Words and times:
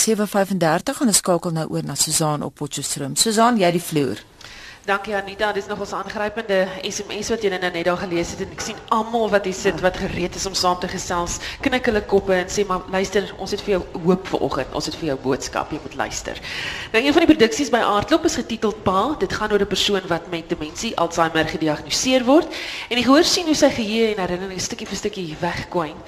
7:35 0.00 1.00
en 1.00 1.06
ons 1.12 1.16
skakel 1.16 1.52
nou 1.52 1.66
oor 1.68 1.84
na 1.84 1.94
Susan 1.94 2.42
op 2.42 2.54
Potchefstroom. 2.54 3.16
Susan, 3.16 3.58
jy 3.60 3.70
die 3.76 3.82
vloer. 3.82 4.22
Dankie 4.88 5.12
Anita, 5.14 5.52
dis 5.52 5.66
nog 5.68 5.82
ons 5.84 5.90
aangrypende 5.92 6.62
SMS 6.88 7.28
wat 7.28 7.42
jy 7.44 7.50
nou 7.52 7.58
net 7.60 7.84
daar 7.84 7.98
gelees 8.00 8.30
het 8.32 8.40
en 8.46 8.54
ek 8.54 8.62
sien 8.64 8.78
almal 8.96 9.28
wat 9.28 9.44
hier 9.44 9.54
sit 9.54 9.82
wat 9.84 9.98
gereed 10.00 10.38
is 10.38 10.46
om 10.48 10.56
saam 10.56 10.78
te 10.80 10.88
gesels. 10.88 11.34
Knik 11.60 11.90
hulle 11.90 12.00
koppe 12.08 12.32
en 12.32 12.48
sê 12.48 12.64
maar 12.64 12.86
luister, 12.88 13.28
ons 13.36 13.52
het 13.52 13.60
vir 13.66 13.74
jou 13.74 13.82
hoop 14.06 14.30
vanoggend. 14.32 14.72
Ons 14.80 14.88
het 14.88 14.96
vir 14.96 15.10
jou 15.10 15.18
boodskap, 15.26 15.74
jy 15.76 15.82
moet 15.84 15.98
luister. 16.00 16.40
Nou 16.94 17.04
een 17.04 17.12
van 17.12 17.26
die 17.26 17.30
produksies 17.34 17.68
by 17.74 17.82
Aardklop 17.84 18.24
is 18.30 18.38
getiteld 18.40 18.80
Pa. 18.88 19.02
Dit 19.20 19.36
gaan 19.36 19.52
oor 19.52 19.60
'n 19.60 19.68
persoon 19.68 20.08
wat 20.08 20.30
met 20.32 20.48
demensie 20.48 20.96
Alzheimer 20.96 21.44
gediagnoseer 21.44 22.24
word 22.24 22.48
en 22.88 22.96
jy 22.96 23.04
hoor 23.04 23.24
sien 23.24 23.46
hoe 23.46 23.54
sy 23.54 23.70
geheue 23.70 24.14
en 24.14 24.24
herinneringe 24.24 24.64
stukkie 24.64 24.88
vir 24.88 24.96
stukkie 24.96 25.36
wegkwyn. 25.40 26.00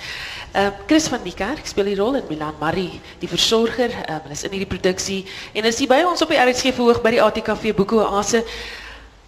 Uh, 0.53 0.69
Chris 0.87 1.07
van 1.09 1.23
die 1.25 1.33
kerk 1.33 1.65
speel 1.65 1.87
die 1.89 1.97
rol 1.97 2.19
en 2.19 2.27
Milan 2.29 2.59
Marie, 2.61 3.01
die 3.23 3.29
versorger, 3.29 3.95
um, 4.13 4.27
is 4.35 4.43
in 4.45 4.53
hierdie 4.53 4.69
produksie 4.69 5.23
en 5.57 5.65
is 5.65 5.79
hier 5.81 5.89
by 5.89 6.03
ons 6.05 6.21
op 6.21 6.29
die 6.29 6.37
RSG 6.37 6.75
verhoog 6.77 7.01
by 7.01 7.15
die 7.15 7.23
ATKV 7.25 7.73
Boeke 7.79 7.97
Oase. 8.03 8.43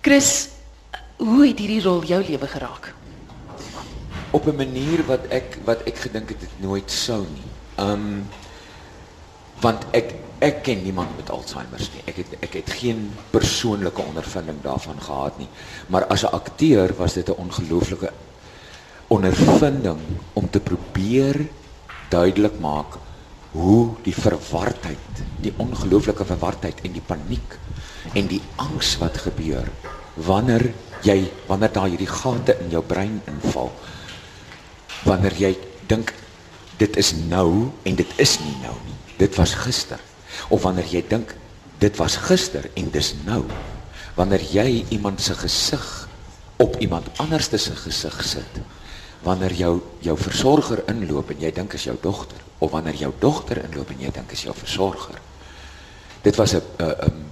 Chris, 0.05 0.51
hoe 1.17 1.47
het 1.47 1.62
hierdie 1.62 1.81
rol 1.81 2.05
jou 2.05 2.19
lewe 2.29 2.51
geraak? 2.53 2.91
Op 4.37 4.51
'n 4.53 4.57
manier 4.57 5.01
wat 5.09 5.25
ek 5.33 5.57
wat 5.65 5.87
ek 5.89 5.97
gedink 6.05 6.29
het 6.29 6.41
dit 6.41 6.61
nooit 6.61 6.91
sou 6.91 7.25
nie. 7.25 7.48
Um 7.81 8.29
want 9.65 9.87
ek 9.97 10.12
ek 10.45 10.62
ken 10.62 10.83
niemand 10.84 11.17
met 11.17 11.31
Alzheimer 11.31 11.81
nie. 11.81 12.03
Ek 12.05 12.17
het 12.20 12.37
ek 12.41 12.53
het 12.53 12.70
geen 12.70 13.12
persoonlike 13.31 14.03
ondervinding 14.03 14.61
daarvan 14.62 15.01
gehad 15.01 15.39
nie. 15.39 15.48
Maar 15.89 16.05
as 16.05 16.23
'n 16.23 16.37
akteur 16.37 16.93
was 16.97 17.15
dit 17.15 17.29
'n 17.29 17.41
ongelooflike 17.41 18.12
ondervinding 19.15 20.01
om 20.35 20.51
te 20.51 20.61
probeer 20.61 21.39
duidelik 22.11 22.59
maak 22.63 22.99
hoe 23.55 23.95
die 24.03 24.15
verwardheid, 24.15 25.23
die 25.43 25.53
ongelooflike 25.63 26.27
verwardheid 26.27 26.81
en 26.83 26.95
die 26.97 27.05
paniek 27.05 27.59
en 28.15 28.27
die 28.31 28.43
angs 28.62 28.97
wat 29.03 29.21
gebeur 29.27 29.71
wanneer 30.27 30.67
jy 31.06 31.19
wanneer 31.48 31.73
daar 31.75 31.91
hierdie 31.91 32.11
gate 32.11 32.56
in 32.65 32.75
jou 32.75 32.83
brein 32.87 33.21
inval 33.31 33.71
wanneer 35.05 35.37
jy 35.39 35.53
dink 35.91 36.15
dit 36.78 36.97
is 36.99 37.12
nou 37.28 37.71
en 37.87 37.97
dit 37.99 38.15
is 38.23 38.39
nie 38.43 38.56
nou 38.62 38.75
nie. 38.87 38.97
Dit 39.21 39.37
was 39.39 39.55
gister. 39.55 40.01
Of 40.51 40.65
wanneer 40.67 40.89
jy 40.91 41.05
dink 41.09 41.37
dit 41.83 42.01
was 42.01 42.17
gister 42.27 42.67
en 42.75 42.91
dis 42.95 43.12
nou. 43.27 43.45
Wanneer 44.19 44.43
jy 44.51 44.84
iemand 44.95 45.23
se 45.23 45.37
gesig 45.39 45.84
op 46.62 46.78
iemand 46.83 47.11
anders 47.23 47.51
se 47.51 47.77
gesig 47.77 48.19
sit 48.25 48.61
wanneer 49.25 49.53
jou 49.53 49.80
jou 50.00 50.17
versorger 50.17 50.84
inloop 50.89 51.30
en 51.30 51.41
jy 51.41 51.53
dink 51.53 51.75
is 51.75 51.84
jou 51.84 51.97
dogter 52.00 52.39
of 52.58 52.70
wanneer 52.70 52.94
jou 52.94 53.12
dogter 53.20 53.64
inloop 53.64 53.91
en 53.91 54.00
jy 54.00 54.11
dink 54.11 54.33
is 54.33 54.42
jou 54.42 54.55
versorger 54.55 55.20
dit 56.22 56.36
was 56.36 56.55
'n 56.55 56.62
'n 56.78 57.25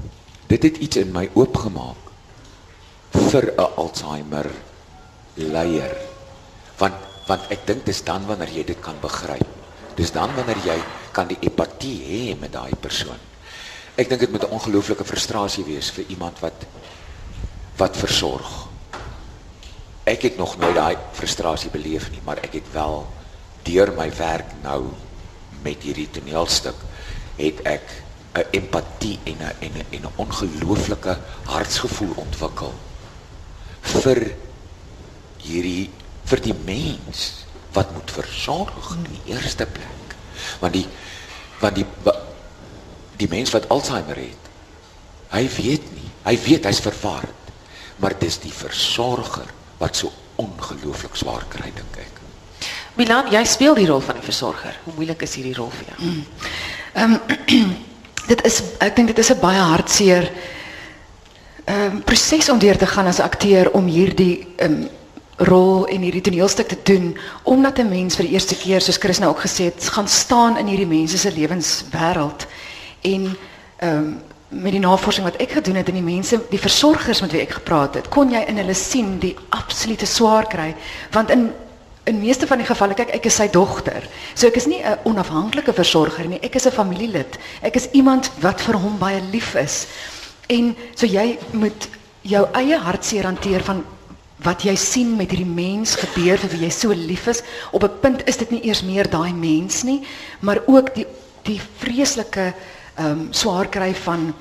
dit 0.47 0.63
het 0.63 0.77
iets 0.77 0.97
in 0.97 1.13
my 1.13 1.29
oopgemaak 1.33 2.03
vir 3.13 3.53
'n 3.57 3.73
Alzheimer 3.77 4.51
leier. 5.35 5.97
Want 6.79 6.95
want 7.27 7.43
ek 7.55 7.67
dink 7.67 7.85
dis 7.87 8.03
dan 8.03 8.27
wanneer 8.27 8.51
jy 8.51 8.65
dit 8.65 8.81
kan 8.83 8.99
begryp. 9.01 9.47
Dis 9.95 10.11
dan 10.13 10.35
wanneer 10.35 10.59
jy 10.67 10.79
kan 11.13 11.29
die 11.29 11.39
empatie 11.41 11.99
hê 12.03 12.41
met 12.41 12.53
daai 12.53 12.75
persoon. 12.81 13.19
Ek 13.95 14.09
dink 14.09 14.21
dit 14.21 14.33
moet 14.33 14.43
'n 14.43 14.51
ongelooflike 14.59 15.05
frustrasie 15.05 15.65
wees 15.65 15.91
vir 15.91 16.05
iemand 16.09 16.41
wat 16.41 16.67
wat 17.77 17.97
versorg. 17.97 18.69
Ek 20.05 20.23
het 20.27 20.37
nog 20.37 20.57
nooit 20.59 20.75
daai 20.75 20.97
frustrasie 21.15 21.71
beleef 21.71 22.11
nie, 22.11 22.23
maar 22.27 22.41
ek 22.43 22.57
het 22.59 22.71
wel 22.75 23.07
deur 23.63 23.93
my 23.95 24.09
werk 24.19 24.51
nou 24.63 24.91
met 25.63 25.85
hierdie 25.87 26.09
toneelstuk 26.11 26.79
het 27.39 27.61
ek 27.63 27.87
'n 28.35 28.47
empatie 28.51 29.19
en 29.25 29.39
'n 29.39 29.55
en 29.61 29.73
'n 29.79 29.87
en 29.91 30.03
'n 30.03 30.13
ongelooflike 30.17 31.19
hartsgevoel 31.45 32.15
ontwikkel 32.17 32.73
vir 33.83 34.35
hierdie 35.39 35.91
vir 36.25 36.41
die 36.41 36.55
mens 36.65 37.45
wat 37.73 37.93
moet 37.93 38.11
versorg 38.11 38.97
in 38.97 39.07
die 39.11 39.35
eerste 39.35 39.67
plek. 39.67 40.17
Want 40.61 40.73
die 40.73 40.87
want 41.61 41.75
die 41.75 41.87
die 43.17 43.29
mens 43.29 43.51
wat 43.51 43.69
Alzheimer 43.69 44.17
het, 44.17 44.45
hy 45.31 45.49
weet 45.57 45.85
nie, 45.95 46.11
hy 46.25 46.37
weet 46.43 46.65
hy's 46.65 46.81
verward, 46.81 47.53
maar 47.97 48.19
dis 48.19 48.39
die 48.39 48.53
versorger 48.53 49.47
wat 49.83 49.99
so 49.99 50.13
ongelooflik 50.41 51.17
swaar 51.19 51.45
kry 51.51 51.71
dink 51.75 51.99
ek. 51.99 52.21
Milan, 52.99 53.31
jy 53.33 53.43
speel 53.49 53.75
die 53.79 53.89
rol 53.89 54.03
van 54.05 54.19
die 54.21 54.25
versorger. 54.25 54.77
Hoe 54.85 54.95
moeilik 54.97 55.25
is 55.27 55.35
hierdie 55.39 55.57
rol 55.57 55.71
vir 55.73 55.93
jou? 55.93 55.99
Mm. 56.07 56.25
Ehm 56.93 57.15
um, 57.15 57.71
dit 58.33 58.43
is 58.47 58.61
ek 58.85 58.97
dink 58.97 59.11
dit 59.11 59.19
is 59.19 59.31
'n 59.33 59.41
baie 59.41 59.61
hartseer 59.61 60.31
ehm 61.65 61.97
um, 61.97 62.03
proses 62.03 62.49
om 62.49 62.59
deur 62.59 62.79
te 62.79 62.87
gaan 62.87 63.07
as 63.07 63.21
akteur 63.21 63.73
om 63.73 63.87
hierdie 63.87 64.47
ehm 64.57 64.83
um, 64.83 64.91
rol 65.43 65.87
en 65.91 66.05
hierdie 66.05 66.23
toneelstuk 66.23 66.69
te 66.69 66.79
doen 66.83 67.17
omdat 67.43 67.79
'n 67.79 67.89
mens 67.89 68.17
vir 68.17 68.27
die 68.27 68.35
eerste 68.35 68.55
keer 68.55 68.81
soos 68.81 69.01
Chris 69.01 69.19
nou 69.19 69.31
ook 69.31 69.47
gesê 69.47 69.65
het 69.65 69.89
gaan 69.89 70.09
staan 70.09 70.59
in 70.59 70.67
hierdie 70.67 70.87
mense 70.87 71.19
se 71.19 71.33
lewenswêreld 71.33 72.47
en 73.01 73.37
ehm 73.79 73.97
um, 73.97 74.23
met 74.53 74.73
die 74.73 74.81
navorsing 74.81 75.25
wat 75.25 75.41
ek 75.41 75.57
gedoen 75.59 75.81
het 75.81 75.89
en 75.89 75.97
die 75.97 76.05
mense 76.05 76.39
die 76.51 76.61
versorgers 76.61 77.23
met 77.25 77.33
wie 77.33 77.41
ek 77.41 77.57
gepraat 77.59 77.95
het 77.95 78.09
kon 78.13 78.31
jy 78.31 78.45
in 78.49 78.61
hulle 78.61 78.75
sien 78.77 79.19
die 79.19 79.35
absolute 79.51 80.07
swaar 80.07 80.47
kry 80.47 80.75
want 81.13 81.31
in 81.31 81.51
in 82.05 82.19
meeste 82.19 82.47
van 82.51 82.59
die 82.59 82.67
gevalle 82.67 82.97
kyk 82.99 83.13
ek 83.15 83.29
is 83.31 83.37
sy 83.39 83.47
dogter. 83.53 84.03
So 84.35 84.49
ek 84.49 84.57
is 84.59 84.67
nie 84.67 84.83
'n 84.83 84.99
onafhanklike 85.07 85.73
versorger 85.73 86.27
nie. 86.27 86.41
Ek 86.43 86.57
is 86.57 86.67
'n 86.67 86.73
familielid. 86.73 87.39
Ek 87.63 87.77
is 87.77 87.89
iemand 87.93 88.31
wat 88.41 88.61
vir 88.61 88.75
hom 88.75 88.99
baie 88.99 89.21
lief 89.31 89.55
is. 89.55 89.87
En 90.49 90.77
so 90.95 91.07
jy 91.07 91.39
moet 91.53 91.89
jou 92.23 92.47
eie 92.55 92.79
hartseer 92.79 93.25
hanteer 93.25 93.63
van 93.63 93.85
wat 94.43 94.63
jy 94.63 94.75
sien 94.75 95.17
met 95.17 95.31
hierdie 95.31 95.47
mens 95.47 95.95
gebeur 95.95 96.39
vir 96.39 96.51
wie 96.51 96.65
jy 96.67 96.71
so 96.71 96.93
lief 96.93 97.27
is. 97.29 97.43
Op 97.71 97.85
'n 97.85 98.01
punt 98.01 98.23
is 98.29 98.37
dit 98.37 98.51
nie 98.51 98.65
eers 98.67 98.83
meer 98.83 99.09
daai 99.09 99.33
mens 99.33 99.83
nie, 99.83 100.03
maar 100.41 100.61
ook 100.67 100.95
die 100.95 101.07
die 101.45 101.61
vreeslike 101.79 102.55
um, 102.99 103.29
swaar 103.31 103.69
kry 103.69 103.95
van 103.95 104.35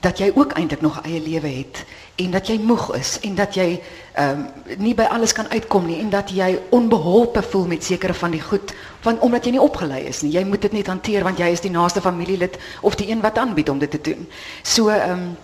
dat 0.00 0.18
jy 0.18 0.30
ook 0.34 0.52
eintlik 0.52 0.80
nog 0.80 1.00
'n 1.00 1.08
eie 1.08 1.20
lewe 1.20 1.48
het 1.48 1.84
en 2.16 2.30
dat 2.30 2.46
jy 2.46 2.58
moeg 2.58 2.94
is 2.94 3.18
en 3.20 3.34
dat 3.34 3.54
jy 3.54 3.80
ehm 4.12 4.30
um, 4.38 4.46
nie 4.78 4.94
by 4.94 5.02
alles 5.02 5.32
kan 5.32 5.48
uitkom 5.50 5.86
nie 5.86 6.00
en 6.00 6.10
dat 6.10 6.30
jy 6.30 6.58
onbeholpe 6.70 7.42
voel 7.42 7.66
met 7.66 7.84
sekere 7.84 8.14
van 8.14 8.30
die 8.30 8.40
goed 8.40 8.74
want 9.02 9.20
omdat 9.20 9.44
jy 9.44 9.50
nie 9.50 9.60
opgelei 9.60 10.02
is. 10.04 10.20
Jy 10.20 10.44
moet 10.44 10.62
dit 10.62 10.72
net 10.72 10.86
hanteer 10.86 11.22
want 11.22 11.38
jy 11.38 11.46
is 11.46 11.60
die 11.60 11.70
naaste 11.70 12.00
familielid 12.00 12.58
of 12.80 12.94
die 12.94 13.10
een 13.10 13.20
wat 13.20 13.38
aanbied 13.38 13.68
om 13.68 13.78
dit 13.78 13.90
te 13.90 14.00
doen. 14.00 14.28
So 14.62 14.88
ehm 14.88 15.34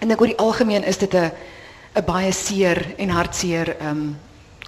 en 0.00 0.08
die 0.08 0.36
algemeen 0.36 0.84
is 0.84 0.98
dit 0.98 1.14
'n 1.14 1.30
'n 1.94 2.04
baie 2.04 2.32
seer 2.32 2.94
en 2.96 3.08
hartseer 3.08 3.76
ehm 3.80 4.14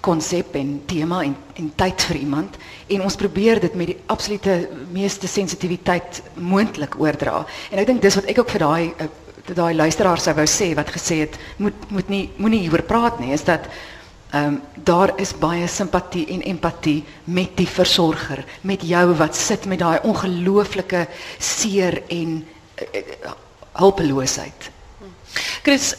konsep 0.02 0.56
en 0.58 0.74
tema 0.90 1.22
en 1.22 1.36
en 1.60 1.72
tyd 1.78 2.04
vir 2.08 2.18
iemand 2.24 2.56
en 2.90 3.04
ons 3.06 3.16
probeer 3.16 3.60
dit 3.62 3.74
met 3.78 3.92
die 3.92 3.98
absolute 4.12 4.54
meeste 4.92 5.28
sensitiwiteit 5.30 6.22
moontlik 6.34 6.98
oordra. 7.00 7.44
En 7.70 7.82
ek 7.82 7.88
dink 7.90 8.02
dis 8.02 8.18
wat 8.18 8.28
ek 8.32 8.42
ook 8.42 8.54
vir 8.56 8.64
daai 8.66 8.84
uh, 8.90 9.08
daai 9.42 9.74
luisteraar 9.74 10.20
sou 10.22 10.34
wou 10.38 10.46
sê 10.46 10.70
wat 10.78 10.90
gesê 10.94 11.24
het 11.24 11.38
moet 11.58 11.90
moet 11.90 12.10
nie 12.12 12.22
moenie 12.38 12.62
hieroor 12.62 12.84
praat 12.86 13.18
nie 13.20 13.32
is 13.34 13.44
dat 13.46 13.66
ehm 14.32 14.54
um, 14.54 14.60
daar 14.74 15.12
is 15.20 15.34
baie 15.36 15.66
simpatie 15.68 16.24
en 16.32 16.42
empatie 16.48 17.02
met 17.24 17.56
die 17.56 17.68
versorger 17.68 18.44
met 18.62 18.82
jou 18.82 19.04
wat 19.18 19.36
sit 19.36 19.66
met 19.68 19.82
daai 19.82 19.98
ongelooflike 20.08 21.06
seer 21.38 22.00
en 22.08 22.38
uh, 22.40 23.34
hulpeloosheid. 23.72 24.70
Chris, 25.62 25.94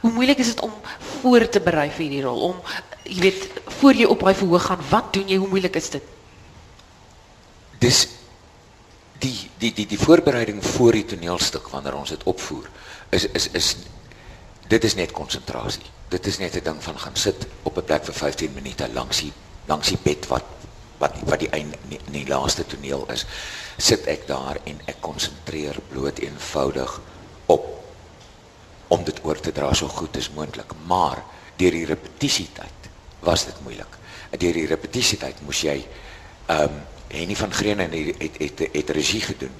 hoe 0.00 0.10
moeilik 0.12 0.38
is 0.38 0.52
dit 0.54 0.60
om 0.60 0.72
voor 1.20 1.48
te 1.48 1.60
berei 1.60 1.88
vir 1.90 2.04
hierdie 2.04 2.26
rol 2.26 2.42
om 2.50 2.58
jy 3.08 3.20
weet 3.20 3.48
voor 3.80 3.94
jy 3.94 4.04
op 4.04 4.20
daai 4.20 4.34
verhoog 4.34 4.68
gaan, 4.68 4.84
wat 4.90 5.12
doen 5.12 5.28
jy? 5.28 5.36
Hoe 5.36 5.48
moeilik 5.48 5.76
is 5.76 5.90
dit? 5.90 6.02
Dis 7.78 8.06
die 9.18 9.50
die 9.58 9.72
die 9.72 9.86
die 9.86 9.98
voorbereiding 10.00 10.64
voor 10.64 10.92
die 10.92 11.04
toneelstuk 11.04 11.68
wanneer 11.72 11.96
ons 11.96 12.12
dit 12.12 12.24
opvoer 12.28 12.68
is 13.16 13.26
is 13.32 13.48
is 13.56 13.76
dit 14.68 14.84
is 14.84 14.94
net 14.98 15.12
konsentrasie. 15.14 15.86
Dit 16.10 16.26
is 16.26 16.38
net 16.38 16.56
'n 16.56 16.64
ding 16.64 16.82
van 16.82 16.98
gaan 16.98 17.16
sit 17.16 17.46
op 17.62 17.76
'n 17.78 17.84
plek 17.84 18.04
vir 18.04 18.14
15 18.14 18.52
minute 18.54 18.88
langs 18.92 19.20
die 19.20 19.32
langs 19.66 19.88
die 19.88 19.98
bed 20.02 20.26
wat 20.26 20.44
wat 20.98 21.14
wat 21.24 21.38
die 21.38 21.50
einde 21.50 21.76
in 21.88 22.12
die, 22.12 22.26
laaste 22.26 22.66
toneel 22.66 23.06
is. 23.12 23.26
Sit 23.76 24.06
ek 24.06 24.26
daar 24.26 24.58
en 24.64 24.80
ek 24.86 25.00
konsentreer 25.00 25.76
bloot 25.88 26.18
eenvoudig 26.18 27.00
op 27.46 27.64
om 28.88 29.04
dit 29.04 29.18
oor 29.22 29.40
te 29.40 29.52
dra 29.52 29.74
so 29.74 29.88
goed 29.88 30.16
as 30.16 30.30
moontlik. 30.30 30.72
Maar 30.86 31.22
deur 31.56 31.70
die 31.70 31.86
repetisietyd 31.86 32.75
was 33.20 33.44
dit 33.44 33.62
moeilik. 33.62 33.98
Deur 34.36 34.52
die 34.52 34.66
repetisietyd 34.66 35.40
moes 35.46 35.62
jy 35.64 35.80
ehm 36.46 36.62
um, 36.62 36.84
Henny 37.06 37.36
van 37.38 37.52
Greene 37.54 37.86
het 37.86 38.18
het 38.18 38.38
het, 38.38 38.58
het, 38.58 38.72
het 38.72 38.90
regie 38.90 39.20
gedoen. 39.20 39.52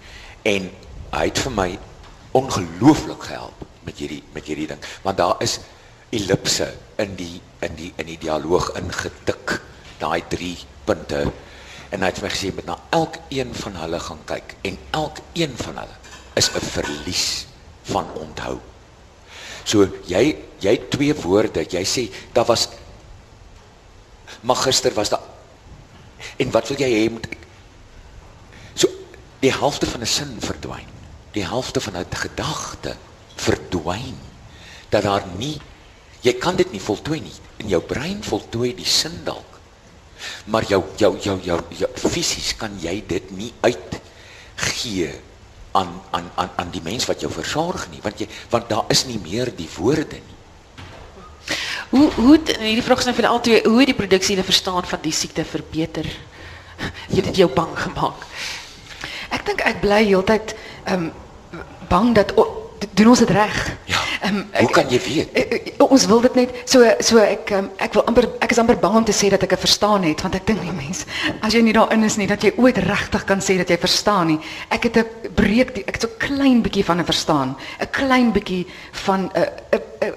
En 0.43 0.70
hy 1.11 1.25
het 1.25 1.38
vir 1.38 1.53
my 1.55 1.69
ongelooflik 2.37 3.23
gehelp 3.23 3.62
met 3.87 3.99
hierdie 4.03 4.23
met 4.35 4.44
hierdie 4.44 4.67
ding. 4.67 4.82
Want 5.03 5.17
daar 5.17 5.43
is 5.43 5.61
ellipse 6.11 6.69
in 7.03 7.14
die 7.17 7.41
in 7.62 7.75
die 7.79 7.93
in 7.97 8.11
die 8.11 8.19
dialoog 8.19 8.73
ingetik 8.79 9.61
daai 9.99 10.23
drie 10.29 10.56
punte. 10.85 11.23
En 11.94 12.03
hy 12.03 12.11
het 12.11 12.23
my 12.23 12.31
gesê 12.35 12.50
met 12.55 12.67
na 12.67 12.76
elkeen 12.91 13.55
van 13.55 13.79
hulle 13.82 14.00
gaan 14.00 14.23
kyk. 14.29 14.56
En 14.67 14.79
elkeen 14.91 15.55
van 15.62 15.79
hulle 15.85 15.97
is 16.35 16.50
'n 16.50 16.61
verlies 16.61 17.47
van 17.82 18.06
onthou. 18.14 18.58
So 19.64 19.88
jy 20.06 20.37
jy 20.61 20.76
twee 20.91 21.14
woorde, 21.14 21.64
jy 21.69 21.85
sê 21.85 22.11
daar 22.32 22.47
was 22.47 22.69
maar 24.40 24.56
gister 24.56 24.94
was 24.94 25.11
daar 25.11 25.23
en 26.37 26.50
wat 26.50 26.69
wil 26.69 26.81
jy 26.81 26.90
hê 26.90 27.08
moet 27.12 27.26
ek 27.31 27.46
so 28.75 28.88
die 29.40 29.52
helfte 29.52 29.87
van 29.87 30.02
'n 30.02 30.06
sin 30.06 30.37
verdwyn. 30.40 30.90
Die 31.32 31.44
helfte 31.44 31.81
van 31.81 31.96
'n 31.96 32.06
gedagte 32.11 32.96
verdwyn 33.37 34.17
dat 34.88 35.02
daar 35.02 35.25
nie 35.37 35.61
jy 36.20 36.32
kan 36.32 36.56
dit 36.56 36.73
nie 36.73 36.81
voltooi 36.81 37.20
nie. 37.20 37.38
In 37.56 37.69
jou 37.69 37.81
brein 37.82 38.23
voltooi 38.25 38.75
die 38.75 38.88
sin 38.88 39.25
dalk. 39.25 39.61
Maar 40.44 40.64
jou 40.64 40.82
jou 40.96 41.19
jou 41.20 41.40
jou, 41.43 41.61
jou 41.70 41.90
fisies 41.94 42.56
kan 42.56 42.72
jy 42.81 43.05
dit 43.06 43.31
nie 43.31 43.52
uitgee 43.61 45.12
aan 45.72 46.02
aan 46.11 46.31
aan 46.34 46.50
aan 46.56 46.70
die 46.70 46.82
mens 46.82 47.05
wat 47.06 47.20
jou 47.20 47.31
versorg 47.32 47.88
nie, 47.90 48.00
want 48.02 48.20
jy 48.20 48.29
want 48.50 48.69
daar 48.69 48.84
is 48.88 49.05
nie 49.06 49.19
meer 49.19 49.52
die 49.56 49.69
woorde 49.76 50.17
nie. 50.17 50.35
Hoe 51.90 52.10
hoe 52.16 52.32
het- 52.32 52.56
hierdie 52.58 52.82
vraag 52.82 52.98
is 52.98 53.04
nou 53.04 53.14
vir 53.16 53.24
julle 53.24 53.34
albei, 53.36 53.60
hoe 53.64 53.78
het 53.78 53.86
die 53.86 53.94
produksie 53.94 54.34
hulle 54.34 54.46
verstaan 54.46 54.84
van 54.84 54.98
die 55.02 55.12
siekte 55.12 55.44
verbeter? 55.44 56.04
Jy 57.12 57.16
het 57.16 57.24
dit 57.24 57.36
jou 57.36 57.48
bang 57.54 57.72
gemaak. 57.78 58.26
Ek 59.30 59.46
dink 59.46 59.60
ek 59.60 59.80
bly 59.80 60.04
heeltyd 60.04 60.54
ehm 60.84 61.10
bang 61.88 62.14
dat 62.14 62.32
o, 62.36 62.44
d- 62.80 62.88
doen 62.98 63.08
ons 63.08 63.18
dit 63.22 63.30
reg? 63.30 63.54
Ja. 63.86 64.00
Ehm, 64.26 64.34
Hoe 64.58 64.66
ek- 64.68 64.72
kan 64.72 64.88
jy 64.90 64.98
weet? 65.04 65.28
Eh, 65.32 65.42
eh, 65.52 65.72
Ons 65.86 66.06
wil 66.06 66.20
dit 66.20 66.34
net 66.34 66.50
so 66.64 66.82
so 67.00 67.18
ek 67.22 67.50
ehm, 67.54 67.68
ek 67.78 67.92
wil 67.94 68.04
amper 68.10 68.26
ek 68.42 68.50
is 68.50 68.58
amper 68.58 68.76
bang 68.82 68.96
om 68.96 69.04
te 69.04 69.12
sê 69.14 69.28
dat 69.30 69.42
ek 69.42 69.50
dit 69.54 69.58
verstaan 69.62 70.02
het 70.02 70.20
want 70.22 70.34
ek 70.34 70.46
dink 70.46 70.62
nie 70.62 70.72
mens 70.74 71.04
as 71.40 71.52
jy 71.54 71.62
nie 71.62 71.72
daarin 71.72 72.02
is 72.04 72.16
nie 72.16 72.26
dat 72.26 72.42
jy 72.42 72.52
ooit 72.58 72.76
regtig 72.78 73.24
kan 73.24 73.38
sê 73.40 73.56
dat 73.56 73.68
jy 73.70 73.78
verstaan 73.78 74.26
nie. 74.26 74.38
Ek 74.68 74.82
het 74.82 74.96
'n 74.98 75.06
breek 75.34 75.74
die- 75.74 75.84
ek 75.86 75.94
het 75.94 76.02
so 76.02 76.08
klein 76.18 76.62
bietjie 76.62 76.84
van 76.84 76.98
'n 77.00 77.04
verstaan, 77.04 77.56
'n 77.80 77.90
klein 77.90 78.32
bietjie 78.32 78.66
van 79.06 79.30
'n 79.34 79.46
'n 79.72 79.80
'n 80.02 80.14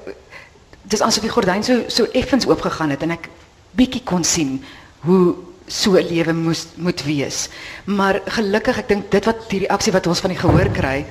dis 0.90 1.02
asof 1.06 1.26
die 1.26 1.32
gordyn 1.32 1.64
so 1.64 1.84
so 1.88 2.08
effens 2.18 2.48
oop 2.50 2.62
gegaan 2.66 2.90
het 2.90 3.04
en 3.06 3.12
ek 3.12 3.30
bietjie 3.78 4.02
kon 4.04 4.24
sien 4.24 4.60
hoe 5.06 5.36
so 5.68 5.96
'n 5.98 6.08
lewe 6.08 6.34
moes 6.34 6.66
moet 6.76 7.04
wees. 7.04 7.50
Maar 7.86 8.22
gelukkig 8.26 8.78
ek 8.78 8.88
dink 8.88 9.12
dit 9.12 9.26
wat 9.26 9.50
die 9.50 9.60
reaksie 9.60 9.94
wat 9.94 10.08
ons 10.08 10.20
van 10.20 10.30
die 10.30 10.40
gehoor 10.40 10.70
kry, 10.74 11.06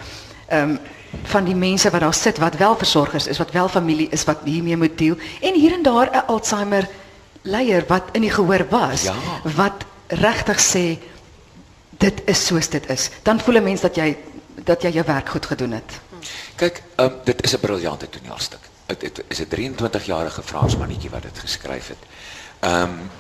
ehm 0.49 0.71
um, 0.71 0.79
van 1.25 1.45
die 1.45 1.55
mense 1.55 1.91
wat 1.91 2.01
daar 2.01 2.15
sit 2.15 2.39
wat 2.39 2.57
wel 2.57 2.77
versorgers 2.77 3.27
is, 3.27 3.39
wat 3.39 3.51
wel 3.53 3.69
familie 3.69 4.09
is 4.11 4.25
wat 4.25 4.39
hiermee 4.45 4.77
moet 4.77 4.99
deel 4.99 5.17
en 5.41 5.55
hier 5.55 5.73
en 5.73 5.83
daar 5.83 6.11
'n 6.13 6.27
Alzheimer 6.27 6.89
leier 7.43 7.85
wat 7.89 8.03
in 8.13 8.21
die 8.21 8.31
gehoor 8.31 8.67
was 8.71 9.03
Ja. 9.03 9.15
wat 9.57 9.85
regtig 10.09 10.61
sê 10.61 10.99
dit 11.99 12.23
is 12.25 12.47
soos 12.47 12.69
dit 12.69 12.91
is. 12.91 13.11
Dan 13.23 13.41
voel 13.41 13.57
'n 13.57 13.63
mens 13.65 13.81
dat 13.81 13.97
jy 13.97 14.17
dat 14.65 14.83
jy 14.83 14.91
jou 14.91 15.05
werk 15.07 15.29
goed 15.29 15.47
gedoen 15.47 15.71
het. 15.73 16.01
Kyk, 16.57 16.83
um, 16.97 17.13
dit 17.25 17.43
is 17.45 17.55
'n 17.55 17.61
briljante 17.61 18.09
toneelstuk. 18.11 18.68
Dit, 18.89 19.01
dit 19.01 19.21
is 19.29 19.41
'n 19.41 19.49
23-jarige 19.49 20.43
Fransmannetjie 20.43 21.11
wat 21.11 21.23
dit 21.23 21.39
geskryf 21.39 21.89
het. 21.89 22.03
Ehm 22.61 22.83
um, 22.83 23.11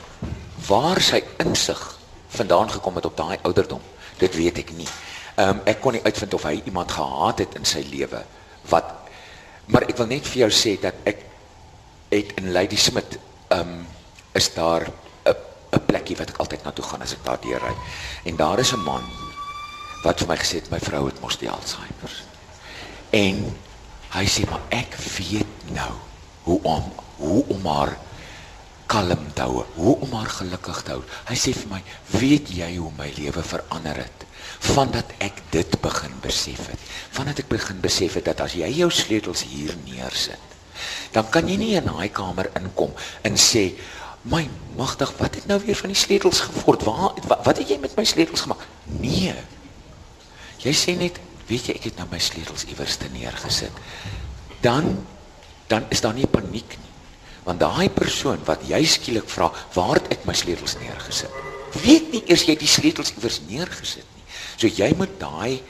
waar 0.66 1.00
sy 1.00 1.22
insig 1.36 1.98
vandaan 2.28 2.70
gekom 2.70 2.94
het 2.94 3.04
op 3.04 3.16
daai 3.16 3.38
ouderdom, 3.42 3.80
dit 4.18 4.34
weet 4.34 4.58
ek 4.58 4.72
nie. 4.76 4.88
Ehm 5.36 5.48
um, 5.48 5.60
ek 5.64 5.80
kon 5.80 5.92
nie 5.92 6.04
uitvind 6.04 6.34
of 6.34 6.42
hy 6.42 6.62
iemand 6.64 6.92
gehaat 6.92 7.38
het 7.38 7.54
in 7.54 7.64
sy 7.64 7.84
lewe 7.90 8.24
wat 8.68 8.84
maar 9.66 9.84
ek 9.84 9.96
wil 9.96 10.06
net 10.06 10.26
vir 10.26 10.40
jou 10.46 10.50
sê 10.50 10.80
dat 10.80 10.94
ek 11.04 11.22
het 12.08 12.32
in 12.40 12.52
Lady 12.52 12.76
Smith 12.76 13.18
ehm 13.48 13.60
um, 13.60 13.86
is 14.32 14.54
daar 14.54 14.88
'n 15.24 15.36
'n 15.76 15.84
plekkie 15.86 16.16
wat 16.16 16.30
ek 16.32 16.40
altyd 16.42 16.64
na 16.64 16.72
toe 16.72 16.84
gaan 16.84 17.02
as 17.02 17.12
ek 17.12 17.24
daar 17.24 17.40
deurry. 17.40 17.74
En 18.24 18.36
daar 18.36 18.58
is 18.58 18.72
'n 18.72 18.84
man 18.84 19.04
wat 20.02 20.18
vir 20.20 20.28
my 20.28 20.36
gesê 20.36 20.54
het 20.62 20.70
my 20.70 20.80
vrou 20.80 21.06
het 21.06 21.20
mos 21.20 21.38
die 21.38 21.50
Alzheimer. 21.50 22.12
En 23.10 23.56
hy 24.16 24.24
sê 24.26 24.48
maar 24.50 24.64
ek 24.68 24.94
weet 24.96 25.57
nou 25.74 25.92
hoe 26.48 26.60
om 26.62 26.92
hoe 27.18 27.44
om 27.48 27.66
haar 27.66 27.96
kalm 28.88 29.26
te 29.36 29.44
hou, 29.44 29.64
hoe 29.76 29.96
om 30.00 30.12
haar 30.16 30.30
gelukkig 30.32 30.80
te 30.82 30.94
hou. 30.94 31.02
Hy 31.28 31.36
sê 31.36 31.52
vir 31.56 31.68
my, 31.74 31.80
weet 32.14 32.52
jy 32.56 32.70
hoe 32.78 32.92
my 32.96 33.10
lewe 33.18 33.42
verander 33.44 34.00
het? 34.00 34.24
Vandat 34.64 35.12
ek 35.24 35.42
dit 35.52 35.76
begin 35.84 36.14
besef 36.24 36.70
het. 36.70 36.86
Vandat 37.14 37.42
ek 37.42 37.50
begin 37.52 37.82
besef 37.84 38.16
het 38.16 38.30
dat 38.30 38.40
as 38.46 38.56
jy 38.56 38.70
jou 38.78 38.88
sleutels 38.94 39.44
hier 39.50 39.76
neersit, 39.84 40.56
dan 41.12 41.28
kan 41.34 41.48
jy 41.50 41.58
nie 41.60 41.74
in 41.76 41.88
daai 41.90 42.08
kamer 42.14 42.48
inkom 42.56 42.94
en 43.26 43.36
sê, 43.36 43.74
"My 44.22 44.48
magtig, 44.76 45.12
wat 45.18 45.34
het 45.34 45.46
nou 45.46 45.60
weer 45.60 45.76
van 45.76 45.90
die 45.92 45.98
sleutels 45.98 46.40
geword? 46.40 46.84
Waar 46.84 47.12
wat, 47.26 47.44
wat 47.44 47.58
het 47.58 47.68
jy 47.68 47.78
met 47.78 47.96
my 47.96 48.04
sleutels 48.04 48.40
gemaak?" 48.40 48.66
Nee. 48.86 49.34
Jy 50.58 50.72
sê 50.72 50.96
net, 50.96 51.18
weet 51.46 51.66
jy, 51.66 51.74
ek 51.74 51.84
het 51.84 51.96
nou 51.96 52.08
my 52.10 52.18
sleutels 52.18 52.64
iewers 52.64 52.96
te 52.96 53.06
neergesit. 53.12 53.72
Dan 54.60 55.06
dan 55.68 55.86
is 55.92 56.00
daar 56.04 56.16
nie 56.16 56.26
paniek 56.26 56.76
nie. 56.76 56.92
Want 57.46 57.60
daai 57.60 57.88
persoon 57.92 58.42
wat 58.48 58.64
jy 58.68 58.82
skielik 58.84 59.28
vra, 59.32 59.48
waar 59.76 59.96
het 60.00 60.10
ek 60.18 60.26
my 60.28 60.34
sleutels 60.36 60.76
neergesit? 60.80 61.32
Weet 61.80 62.12
nie 62.12 62.22
eers 62.28 62.44
jy 62.46 62.56
het 62.56 62.64
die 62.64 62.70
sleutels 62.70 63.12
iewers 63.16 63.40
neergesit 63.48 64.06
nie. 64.16 64.24
So 64.56 64.68
jy 64.68 64.92
moet 64.98 65.18
daai 65.20 65.60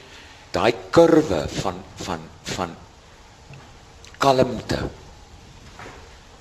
daai 0.54 0.72
kurwe 0.94 1.42
van 1.60 1.82
van 2.00 2.22
van 2.54 2.72
kalmte 4.18 4.78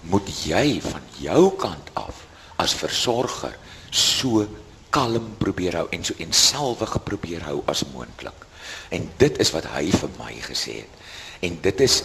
moet 0.08 0.30
jy 0.46 0.80
van 0.82 1.04
jou 1.20 1.42
kant 1.60 1.92
af 2.00 2.24
as 2.62 2.74
versorger 2.78 3.58
so 3.92 4.46
kalm 4.94 5.34
probeer 5.42 5.76
hou 5.82 5.88
en 5.94 6.06
so 6.08 6.16
eenselwig 6.22 6.96
probeer 7.06 7.44
hou 7.50 7.60
as 7.68 7.84
moontlik. 7.92 8.46
En 8.90 9.10
dit 9.20 9.42
is 9.44 9.52
wat 9.54 9.68
hy 9.74 9.90
vir 9.92 10.14
my 10.18 10.34
gesê 10.46 10.82
het. 10.82 11.04
En 11.46 11.60
dit 11.62 11.84
is 11.84 12.02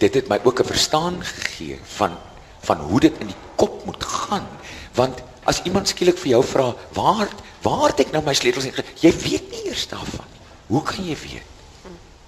dit 0.00 0.14
het 0.14 0.28
my 0.28 0.40
ook 0.42 0.60
'n 0.60 0.64
verstaan 0.66 1.24
gegee 1.24 1.80
van 1.82 2.16
van 2.64 2.76
hoe 2.76 3.00
dit 3.00 3.12
in 3.18 3.26
die 3.26 3.36
kop 3.54 3.84
moet 3.84 4.04
gaan. 4.04 4.46
Want 4.94 5.18
as 5.44 5.62
iemand 5.62 5.88
skielik 5.88 6.18
vir 6.18 6.28
jou 6.28 6.44
vra, 6.44 6.74
"Waar 6.92 7.28
waar 7.62 7.88
het 7.88 8.00
ek 8.00 8.12
nou 8.12 8.24
my 8.24 8.34
sleutels?" 8.34 8.64
jy 9.00 9.12
weet 9.12 9.50
nie 9.50 9.64
eers 9.64 9.88
daarvan. 9.88 10.26
Hoe 10.66 10.82
kan 10.82 11.04
jy 11.04 11.16
weet? 11.16 11.42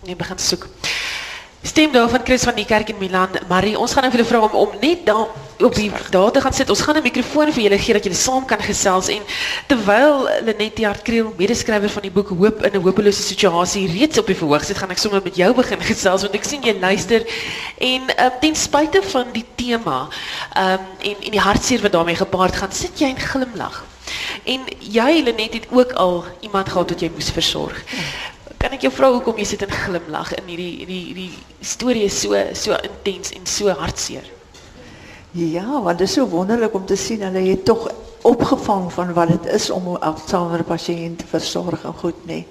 Nee, 0.02 0.16
begin 0.16 0.38
soek. 0.38 0.68
Stem 1.66 1.92
daar 1.92 2.08
van 2.08 2.20
Chris 2.24 2.42
van 2.42 2.54
die 2.54 2.64
kerk 2.64 2.88
in 2.88 2.98
Milan. 2.98 3.28
Marie, 3.48 3.78
ons 3.78 3.92
gaan 3.92 4.04
nou 4.06 4.12
vir 4.12 4.20
julle 4.22 4.30
vra 4.30 4.40
om 4.46 4.68
om 4.68 4.74
net 4.80 5.00
daar 5.06 5.26
op 5.66 5.74
die 5.74 5.88
daar 6.14 6.30
te 6.30 6.40
gaan 6.40 6.52
sit. 6.54 6.70
Ons 6.70 6.80
gaan 6.80 6.96
'n 6.96 7.02
mikrofoon 7.02 7.50
vir 7.52 7.62
julle 7.62 7.78
gee 7.78 7.92
dat 7.92 8.04
julle 8.04 8.16
saam 8.16 8.44
kan 8.44 8.60
gesels 8.62 9.08
en 9.08 9.22
terwyl 9.66 10.28
Lenet 10.44 10.78
Hartkriel, 10.84 11.34
medeskrywer 11.36 11.90
van 11.90 12.02
die 12.02 12.10
boek 12.10 12.28
Hoop 12.28 12.62
in 12.62 12.72
'n 12.72 12.82
hopelose 12.82 13.22
situasie 13.22 13.90
reeds 13.98 14.18
op 14.18 14.26
die 14.26 14.36
verhoog 14.36 14.64
sit, 14.64 14.78
gaan 14.78 14.90
ek 14.90 14.98
sommer 14.98 15.20
met 15.24 15.36
jou 15.36 15.55
begin 15.55 15.81
gesels 15.93 16.22
want 16.22 16.34
ek 16.34 16.44
sien 16.44 16.62
jy 16.62 16.76
luister 16.81 17.26
en 17.79 18.02
um, 18.02 18.31
ten 18.41 18.55
spyte 18.55 19.02
van 19.02 19.26
die 19.32 19.46
tema 19.55 20.08
um, 20.56 20.86
en 21.02 21.17
en 21.22 21.31
die 21.31 21.41
hartseer 21.41 21.82
wat 21.82 21.93
daarmee 21.93 22.17
gepaard 22.17 22.56
gaan, 22.56 22.72
sit 22.72 22.98
jy 22.98 23.08
en 23.08 23.19
glimlag. 23.19 23.84
En 24.44 24.60
jy 24.79 25.22
Lenet 25.22 25.52
het 25.52 25.67
ook 25.70 25.93
al 25.93 26.24
iemand 26.41 26.69
gehad 26.69 26.91
wat 26.91 27.00
jy 27.00 27.10
moes 27.14 27.31
versorg. 27.31 27.82
Kan 28.67 28.75
ek 28.75 28.82
jou 28.82 28.91
vra 28.91 29.08
hoekom 29.15 29.37
jy 29.39 29.44
sit 29.46 29.61
en 29.63 29.70
glimlag 29.70 30.32
in 30.35 30.49
hierdie 30.51 30.73
hierdie 30.81 31.03
hierdie 31.06 31.67
storie 31.70 32.01
is 32.08 32.17
so 32.19 32.35
so 32.58 32.75
intens 32.89 33.31
en 33.37 33.44
so 33.46 33.70
hartseer. 33.70 34.25
Ja, 35.39 35.69
want 35.69 36.01
het 36.01 36.08
is 36.08 36.17
zo 36.17 36.25
wonderlijk 36.32 36.75
om 36.75 36.82
te 36.87 36.96
zien. 36.99 37.23
Hulle 37.23 37.44
het 37.46 37.63
toch 37.65 37.85
opgevangen 38.27 38.91
van 38.91 39.13
wat 39.15 39.29
het 39.29 39.46
is 39.55 39.70
om 39.70 39.87
een 39.87 40.01
Alzheimer 40.01 40.65
patiënt 40.65 41.19
te 41.19 41.27
verzorgen. 41.31 41.94
Goed, 42.03 42.27
nee. 42.27 42.43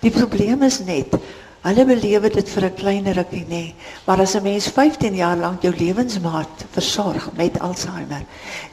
Die 0.00 0.14
probleem 0.14 0.62
is 0.62 0.78
net, 0.78 1.18
hulle 1.66 1.84
beleven 1.90 2.32
dit 2.38 2.50
voor 2.50 2.62
een 2.62 2.74
kleine 2.74 3.18
rukkie. 3.18 3.74
Maar 4.04 4.18
als 4.18 4.34
een 4.34 4.42
mens 4.42 4.70
15 4.78 5.14
jaar 5.14 5.36
lang 5.36 5.58
jouw 5.60 5.74
levensmaat 5.76 6.66
verzorgt 6.70 7.34
met 7.36 7.58
Alzheimer 7.58 8.22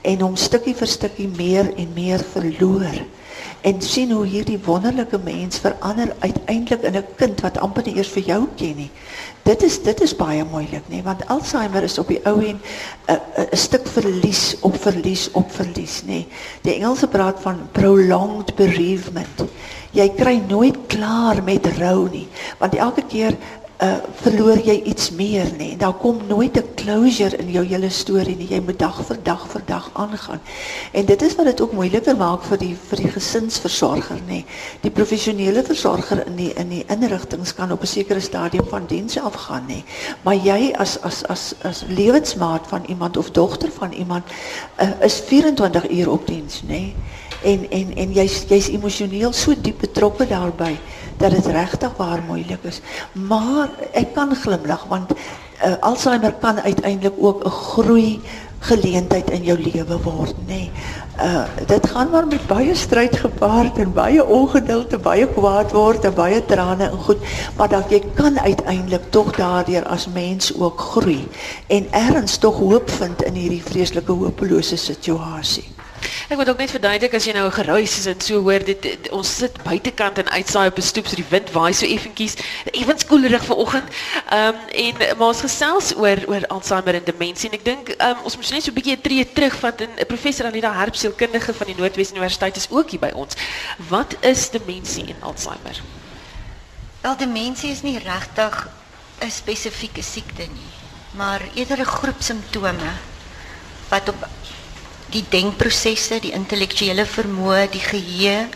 en 0.01 0.23
om 0.23 0.35
stukje 0.35 0.75
voor 0.75 0.87
stukje 0.87 1.27
meer 1.27 1.73
en 1.75 1.89
meer 1.93 2.21
verloor 2.31 2.93
en 3.65 3.81
sien 3.81 4.11
hoe 4.13 4.25
hierdie 4.29 4.59
wonderlike 4.61 5.17
mens 5.25 5.57
verander 5.63 6.11
uiteindelik 6.19 6.83
in 6.85 6.97
'n 6.97 7.05
kind 7.17 7.41
wat 7.41 7.57
amper 7.57 7.83
nie 7.85 7.95
eers 7.97 8.13
vir 8.13 8.23
jou 8.23 8.47
ken 8.55 8.75
nie. 8.75 8.91
Dit 9.43 9.63
is 9.63 9.81
dit 9.81 10.01
is 10.01 10.15
baie 10.15 10.43
moeilik, 10.43 10.83
nê, 10.89 11.01
want 11.03 11.27
Alzheimer 11.27 11.83
is 11.83 11.97
op 11.97 12.07
die 12.07 12.21
ou 12.25 12.39
en 12.45 12.59
'n 13.07 13.19
'n 13.51 13.57
stuk 13.57 13.87
verlies 13.87 14.55
op 14.61 14.77
verlies 14.81 15.31
op 15.31 15.51
verlies, 15.51 16.03
nê. 16.05 16.25
Die 16.61 16.73
Engelse 16.73 17.07
praat 17.07 17.39
van 17.41 17.67
prolonged 17.71 18.55
bereavement. 18.55 19.43
Jy 19.91 20.09
kry 20.09 20.41
nooit 20.47 20.77
klaar 20.87 21.43
met 21.43 21.65
rou 21.77 22.09
nie, 22.09 22.27
want 22.57 22.75
elke 22.75 23.03
keer 23.07 23.37
uh 23.83 23.97
verloor 24.21 24.59
jy 24.63 24.75
iets 24.87 25.09
meer 25.11 25.49
nê. 25.57 25.71
En 25.73 25.77
daar 25.77 25.97
kom 25.99 26.21
nooit 26.27 26.57
'n 26.57 26.73
closure 26.75 27.37
in 27.37 27.51
jou 27.51 27.65
hele 27.65 27.89
storie 27.89 28.35
nie. 28.35 28.47
Jy 28.47 28.59
moet 28.59 28.79
dag 28.79 29.05
vir 29.05 29.17
dag 29.23 29.47
vir 29.47 29.61
dag 29.65 29.89
aangaan. 29.93 30.41
En 30.91 31.05
dit 31.05 31.21
is 31.21 31.35
wat 31.35 31.45
dit 31.45 31.61
ook 31.61 31.71
moeiliker 31.71 32.17
maak 32.17 32.43
vir 32.43 32.57
die 32.57 32.77
vir 32.89 32.97
die 32.97 33.11
gesinsversorger 33.11 34.19
nê. 34.27 34.45
Die 34.81 34.91
professionele 34.91 35.63
versorger 35.63 36.25
in 36.27 36.35
die 36.35 36.53
in 36.53 36.69
die 36.69 36.85
inrigtinge 36.87 37.53
kan 37.55 37.71
op 37.71 37.81
'n 37.81 37.87
sekere 37.87 38.19
stadium 38.19 38.65
van 38.69 38.85
diens 38.87 39.19
afgaan 39.19 39.65
nê. 39.67 39.83
Maar 40.21 40.35
jy 40.35 40.73
as 40.77 41.01
as 41.01 41.23
as 41.23 41.53
as 41.61 41.83
lewensmaat 41.87 42.67
van 42.67 42.83
iemand 42.87 43.17
of 43.17 43.31
dogter 43.31 43.71
van 43.71 43.91
iemand 43.91 44.23
uh, 44.81 44.89
is 45.01 45.19
24 45.19 45.89
uur 45.89 46.11
op 46.11 46.27
diens 46.27 46.61
nê. 46.67 46.93
en 47.45 47.69
en 47.69 47.95
en 47.95 48.13
jy's 48.13 48.43
jy's 48.49 48.69
emosioneel 48.73 49.33
so 49.33 49.53
diep 49.61 49.83
betrokke 49.83 50.25
daarbey 50.29 50.77
dat 51.17 51.31
dit 51.31 51.45
regtig 51.45 51.91
waar 51.97 52.23
moeilik 52.27 52.63
is. 52.63 52.81
Maar 53.11 53.69
ek 53.91 54.13
kan 54.13 54.35
glimlag 54.35 54.85
want 54.89 55.11
uh, 55.11 55.73
Alzheimer 55.79 56.33
kan 56.39 56.59
uiteindelik 56.59 57.13
ook 57.17 57.45
'n 57.45 57.49
groei 57.49 58.21
geleentheid 58.65 59.29
in 59.29 59.43
jou 59.43 59.57
lewe 59.59 59.97
word, 60.01 60.35
nê. 60.45 60.45
Nee. 60.45 60.71
Uh 61.21 61.43
dit 61.67 61.87
gaan 61.87 62.09
maar 62.11 62.27
met 62.27 62.47
baie 62.47 62.75
stryd 62.75 63.15
gepaard 63.17 63.77
en 63.77 63.93
baie 63.93 64.25
ongeduld 64.25 64.93
en 64.93 65.01
baie 65.01 65.27
kwaad 65.27 65.71
word 65.71 66.05
en 66.05 66.13
baie 66.13 66.41
trane 66.45 66.89
en 66.89 66.97
goed, 67.07 67.21
maar 67.57 67.69
dat 67.69 67.89
jy 67.89 68.01
kan 68.13 68.39
uiteindelik 68.39 69.05
tog 69.09 69.31
daardeur 69.35 69.85
as 69.85 70.07
mens 70.07 70.51
ook 70.59 70.79
groei 70.79 71.27
en 71.67 71.87
erns 71.91 72.37
tog 72.37 72.57
hoop 72.59 72.89
vind 72.89 73.23
in 73.23 73.33
hierdie 73.33 73.63
vreeslike 73.63 74.11
hopelose 74.11 74.75
situasie. 74.75 75.67
Ek 76.29 76.37
moet 76.37 76.49
ook 76.49 76.57
net 76.57 76.71
verduidelik 76.71 77.13
as 77.13 77.25
jy 77.25 77.33
nou 77.33 77.45
'n 77.47 77.51
geruis 77.51 77.97
is 77.97 78.05
en 78.05 78.21
so 78.21 78.41
hoor 78.41 78.63
dit, 78.63 79.09
ons 79.11 79.35
sit 79.37 79.63
buitekant 79.63 80.17
en 80.17 80.29
uitsaai 80.29 80.67
op 80.67 80.77
'n 80.77 80.81
stoep 80.81 81.07
so 81.07 81.15
die 81.15 81.29
wind 81.29 81.51
waai 81.51 81.73
so 81.73 81.85
effentjies 81.85 82.35
effens 82.71 83.05
koelerig 83.05 83.45
vanoggend. 83.45 83.87
Ehm 84.29 84.55
um, 84.55 84.55
en 84.69 85.17
maar 85.17 85.27
ons 85.27 85.41
gesels 85.41 85.95
oor 85.95 86.17
oor 86.27 86.47
Alzheimer 86.47 86.95
en 86.95 87.03
demensie 87.03 87.49
en 87.49 87.55
ek 87.55 87.65
dink 87.65 87.89
um, 88.01 88.17
ons 88.23 88.35
moet 88.35 88.49
net 88.51 88.63
so 88.63 88.71
'n 88.71 88.73
bietjie 88.73 88.95
'n 88.95 89.01
tree 89.01 89.31
terugvat 89.33 89.81
en 89.81 89.89
'n 89.99 90.05
professor 90.05 90.45
Alida 90.45 90.73
Herb 90.73 90.95
sielkundige 90.95 91.53
van 91.53 91.67
die 91.67 91.75
Noordwes 91.75 92.11
Universiteit 92.11 92.55
is 92.55 92.67
ook 92.69 92.89
hier 92.89 92.99
by 92.99 93.11
ons. 93.13 93.33
Wat 93.89 94.15
is 94.21 94.49
demensie 94.49 95.05
en 95.07 95.21
Alzheimer? 95.21 95.81
Wel 97.01 97.17
demensie 97.17 97.71
is 97.71 97.81
nie 97.81 97.99
regtig 97.99 98.67
'n 99.21 99.31
spesifieke 99.31 100.03
siekte 100.03 100.41
nie, 100.41 100.71
maar 101.11 101.41
eerder 101.53 101.79
'n 101.79 101.85
groep 101.85 102.19
simptome 102.19 102.91
wat 103.89 104.09
op 104.09 104.27
die 105.13 105.23
denkprosesse, 105.29 106.19
die 106.19 106.33
intellektuele 106.33 107.05
vermoë, 107.05 107.69
die 107.71 107.83
geheue 107.83 108.47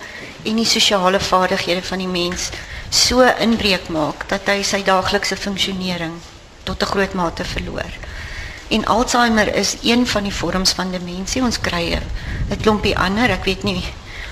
en 0.44 0.56
die 0.56 0.66
sosiale 0.66 1.20
vaardighede 1.20 1.84
van 1.84 2.00
die 2.00 2.08
mens 2.08 2.50
so 2.90 3.22
inbreuk 3.22 3.90
maak 3.94 4.26
dat 4.30 4.48
hy 4.50 4.62
sy 4.64 4.82
daaglikse 4.84 5.38
funksionering 5.38 6.16
tot 6.64 6.82
'n 6.82 6.92
groot 6.94 7.14
mate 7.14 7.44
verloor. 7.44 7.92
En 8.70 8.86
Alzheimer 8.86 9.56
is 9.56 9.78
een 9.82 10.08
van 10.08 10.24
die 10.24 10.34
vorms 10.34 10.72
van 10.72 10.92
demensie. 10.92 11.42
Ons 11.42 11.62
kry 11.62 11.98
'n 12.50 12.62
klompie 12.62 12.98
ander. 12.98 13.30
Ek 13.30 13.44
weet 13.44 13.64
nie 13.64 13.84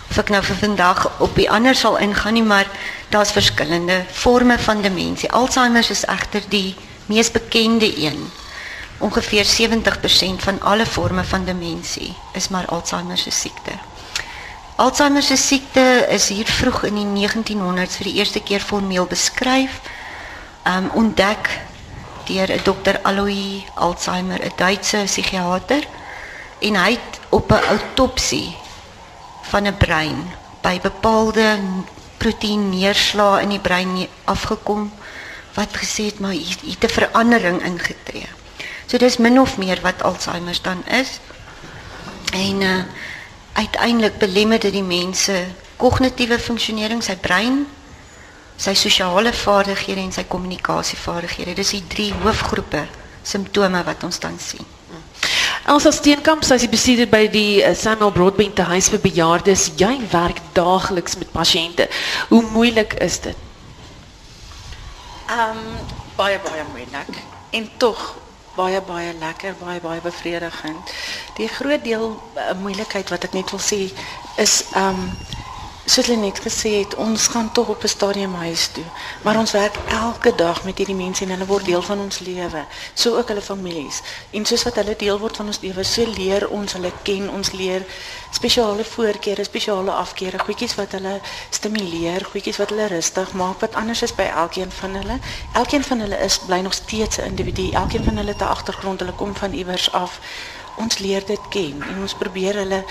of 0.10 0.18
ek 0.18 0.30
nou 0.30 0.44
vir 0.44 0.56
vandag 0.56 1.20
op 1.20 1.36
die 1.36 1.50
ander 1.52 1.76
sal 1.76 1.98
ingaan 1.98 2.34
nie, 2.34 2.44
maar 2.44 2.68
daar's 3.10 3.32
verskillende 3.32 4.06
forme 4.12 4.60
van 4.60 4.82
demensie. 4.82 5.32
Alzheimer 5.32 5.86
is 5.90 6.06
egter 6.06 6.42
die 6.50 6.76
mees 7.06 7.32
bekende 7.32 7.98
een. 7.98 8.32
Ongeveer 8.98 9.46
70% 9.46 10.44
van 10.44 10.62
alle 10.62 10.86
vorme 10.86 11.24
van 11.24 11.46
demensie 11.46 12.16
is 12.34 12.48
maar 12.48 12.66
Alzheimer 12.66 13.18
se 13.18 13.32
siekte. 13.32 13.72
Alzheimer 14.76 15.22
se 15.24 15.36
siekte 15.36 16.06
is 16.10 16.28
hier 16.30 16.46
vroeg 16.46 16.84
in 16.84 16.96
die 16.96 17.28
1900s 17.28 17.98
vir 17.98 18.10
die 18.10 18.14
eerste 18.14 18.42
keer 18.42 18.62
formeel 18.62 19.06
beskryf. 19.06 19.82
Um 20.66 20.90
ontdek 20.94 21.50
deur 22.26 22.52
'n 22.52 22.64
dokter 22.64 23.00
Alois 23.02 23.64
Alzheimer, 23.76 24.40
'n 24.44 24.52
Duitse 24.56 25.02
psigiater, 25.06 25.84
en 26.60 26.76
hy 26.76 26.92
het 26.92 27.20
op 27.30 27.52
'n 27.52 27.68
autopsie 27.70 28.56
van 29.42 29.68
'n 29.68 29.78
brein 29.78 30.34
by 30.62 30.80
bepaalde 30.82 31.60
proteïneerslae 32.18 33.42
in 33.42 33.50
die 33.50 33.60
brein 33.60 34.08
afgekom 34.24 34.92
wat 35.54 35.78
gesê 35.78 36.06
het 36.10 36.20
maar 36.20 36.32
hier 36.32 36.58
het 36.66 36.84
'n 36.84 36.94
verandering 37.00 37.64
ingetree. 37.64 38.28
So 38.88 38.98
dis 38.98 39.18
min 39.18 39.40
of 39.40 39.58
meer 39.58 39.82
wat 39.84 40.04
Alzheimer 40.04 40.58
dan 40.62 40.86
is. 40.88 41.20
En 42.32 42.62
uh 42.62 42.84
uiteindelik 43.58 44.18
belemmer 44.18 44.60
dit 44.60 44.74
die 44.74 44.86
mense 44.86 45.34
kognitiewe 45.82 46.38
funksionering, 46.40 47.02
sy 47.04 47.16
brein, 47.18 47.64
sy 48.58 48.76
sosiale 48.78 49.34
vaardighede 49.34 50.04
en 50.04 50.12
sy 50.14 50.24
kommunikasievaardighede. 50.30 51.56
Dis 51.58 51.74
die 51.74 51.84
drie 51.90 52.12
hoofgroepe 52.22 52.84
simptome 53.26 53.82
wat 53.84 54.04
ons 54.06 54.20
dan 54.22 54.38
sien. 54.40 54.66
Elsa 55.68 55.92
Steenkamp, 55.92 56.46
sy 56.48 56.56
is 56.56 56.64
die 56.64 56.72
bestuurder 56.72 57.10
by 57.12 57.26
die 57.34 57.60
uh, 57.60 57.74
Samuel 57.76 58.14
Broadbent 58.16 58.56
te 58.56 58.68
huis 58.70 58.88
vir 58.94 59.02
bejaardes. 59.04 59.66
Jy 59.82 59.98
werk 60.14 60.40
daagliks 60.56 61.18
met 61.20 61.34
pasiënte. 61.34 61.90
Hoe 62.30 62.44
moeilik 62.54 62.94
is 63.04 63.20
dit? 63.26 63.46
Ehm 65.28 65.58
um, 65.58 65.82
baie 66.16 66.40
baie 66.46 66.64
moeilik 66.72 67.20
en 67.58 67.68
tog 67.78 68.00
baie 68.58 68.82
baie 68.82 69.14
lekker, 69.20 69.56
baie 69.62 69.80
baie 69.84 70.02
bevredigend. 70.02 70.94
Die 71.38 71.48
groot 71.48 71.84
deel 71.86 72.08
uh, 72.36 72.52
moeilikheid 72.62 73.10
wat 73.14 73.30
ek 73.30 73.38
net 73.38 73.54
wil 73.54 73.64
sê 73.64 73.82
is 74.42 74.64
ehm 74.74 75.06
soos 75.88 76.10
hulle 76.10 76.20
net 76.20 76.40
gesê 76.44 76.72
het, 76.82 76.96
ons 77.00 77.28
gaan 77.32 77.48
tog 77.56 77.68
op 77.72 77.84
'n 77.84 77.88
stadium 77.88 78.34
huis 78.36 78.68
toe, 78.68 78.84
maar 79.24 79.38
ons 79.38 79.52
werk 79.52 79.76
elke 79.90 80.36
dag 80.36 80.64
met 80.64 80.78
hierdie 80.78 80.96
mense 80.96 81.24
en 81.24 81.30
hulle 81.30 81.46
word 81.46 81.66
deel 81.66 81.82
van 81.82 82.00
ons 82.00 82.20
lewe, 82.20 82.66
so 82.94 83.18
ook 83.18 83.28
hulle 83.28 83.42
families. 83.42 84.02
En 84.32 84.46
soos 84.46 84.64
wat 84.64 84.76
hulle 84.76 84.96
deel 84.98 85.20
word 85.20 85.36
van 85.36 85.46
ons 85.46 85.60
lewe, 85.62 85.84
so 85.84 86.06
leer 86.06 86.50
ons 86.50 86.74
hulle 86.74 86.92
ken, 87.04 87.30
ons 87.30 87.52
leer 87.52 87.86
spesiale 88.32 88.84
voorkeure, 88.84 89.44
spesiale 89.44 89.92
afkeere, 89.92 90.40
goedjies 90.40 90.76
wat 90.76 90.92
hulle 90.92 91.22
stimuleer, 91.50 92.26
goedjies 92.32 92.58
wat 92.58 92.70
hulle 92.70 92.88
rustig 92.88 93.34
maak, 93.34 93.60
wat 93.60 93.76
anders 93.76 94.02
is 94.02 94.16
by 94.16 94.24
elkeen 94.24 94.72
van 94.72 94.96
hulle. 94.96 95.20
Elkeen 95.54 95.84
van 95.84 96.00
hulle 96.00 96.18
is 96.18 96.40
bly 96.40 96.60
nog 96.60 96.74
steeds 96.74 97.18
'n 97.18 97.26
individu. 97.32 97.72
Elkeen 97.72 98.04
van 98.04 98.18
hulle 98.18 98.30
het 98.30 98.42
'n 98.42 98.54
agtergrond, 98.56 99.00
hulle 99.00 99.14
kom 99.14 99.36
van 99.36 99.54
iewers 99.54 99.92
af. 99.92 100.20
Ons 100.76 100.98
leer 100.98 101.26
dit 101.26 101.40
ken 101.50 101.84
en 101.90 102.02
ons 102.02 102.14
probeer 102.14 102.56
hulle 102.56 102.84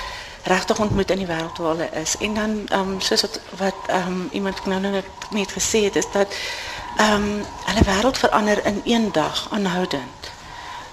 regtig 0.47 0.79
ontmoet 0.79 1.11
in 1.11 1.19
die 1.19 1.27
wêreld 1.27 1.59
waar 1.59 1.75
hulle 1.75 1.91
is. 2.03 2.17
En 2.17 2.35
dan 2.35 2.69
ehm 2.69 3.01
soos 3.01 3.25
wat 3.59 3.75
ehm 3.87 4.27
iemand 4.31 4.67
nou 4.67 4.81
nou 4.81 5.03
net 5.31 5.53
gesê 5.53 5.85
het 5.89 5.97
is 5.97 6.11
dat 6.13 6.29
ehm 6.97 7.13
um, 7.13 7.45
hulle 7.65 7.85
wêreld 7.85 8.19
verander 8.19 8.67
in 8.67 8.81
een 8.85 9.13
dag 9.13 9.49
aanhoudend. 9.51 10.35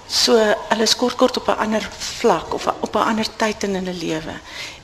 So 0.06 0.36
hulle 0.68 0.86
skort 0.86 1.16
kort 1.16 1.36
op 1.36 1.48
'n 1.48 1.58
ander 1.64 1.88
vlak 1.98 2.54
of 2.54 2.66
op 2.80 2.94
'n 2.94 3.08
ander 3.10 3.26
tyd 3.36 3.62
in 3.62 3.74
hulle 3.74 3.92
lewe. 3.92 4.34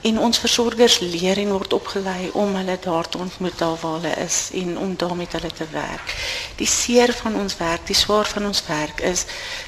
En 0.01 0.19
ons 0.19 0.39
versorgers 0.39 0.99
leer 0.99 1.39
en 1.39 1.53
word 1.53 1.73
opgelei 1.73 2.31
om 2.33 2.55
hulle 2.55 2.79
daar 2.81 3.09
te 3.09 3.19
ontmoet 3.19 3.59
daar 3.59 3.77
waar 3.81 3.93
hulle 3.93 4.15
is 4.15 4.51
en 4.53 4.79
om 4.79 4.97
daar 4.97 5.17
met 5.17 5.33
hulle 5.33 5.53
te 5.53 5.67
werk. 5.71 6.15
Die 6.57 6.67
seer 6.67 7.13
van 7.13 7.35
ons 7.35 7.57
werk, 7.57 7.87
die 7.87 7.95
swaar 7.95 8.27
van 8.27 8.47
ons 8.47 8.67
werk 8.67 9.01
is 9.01 9.25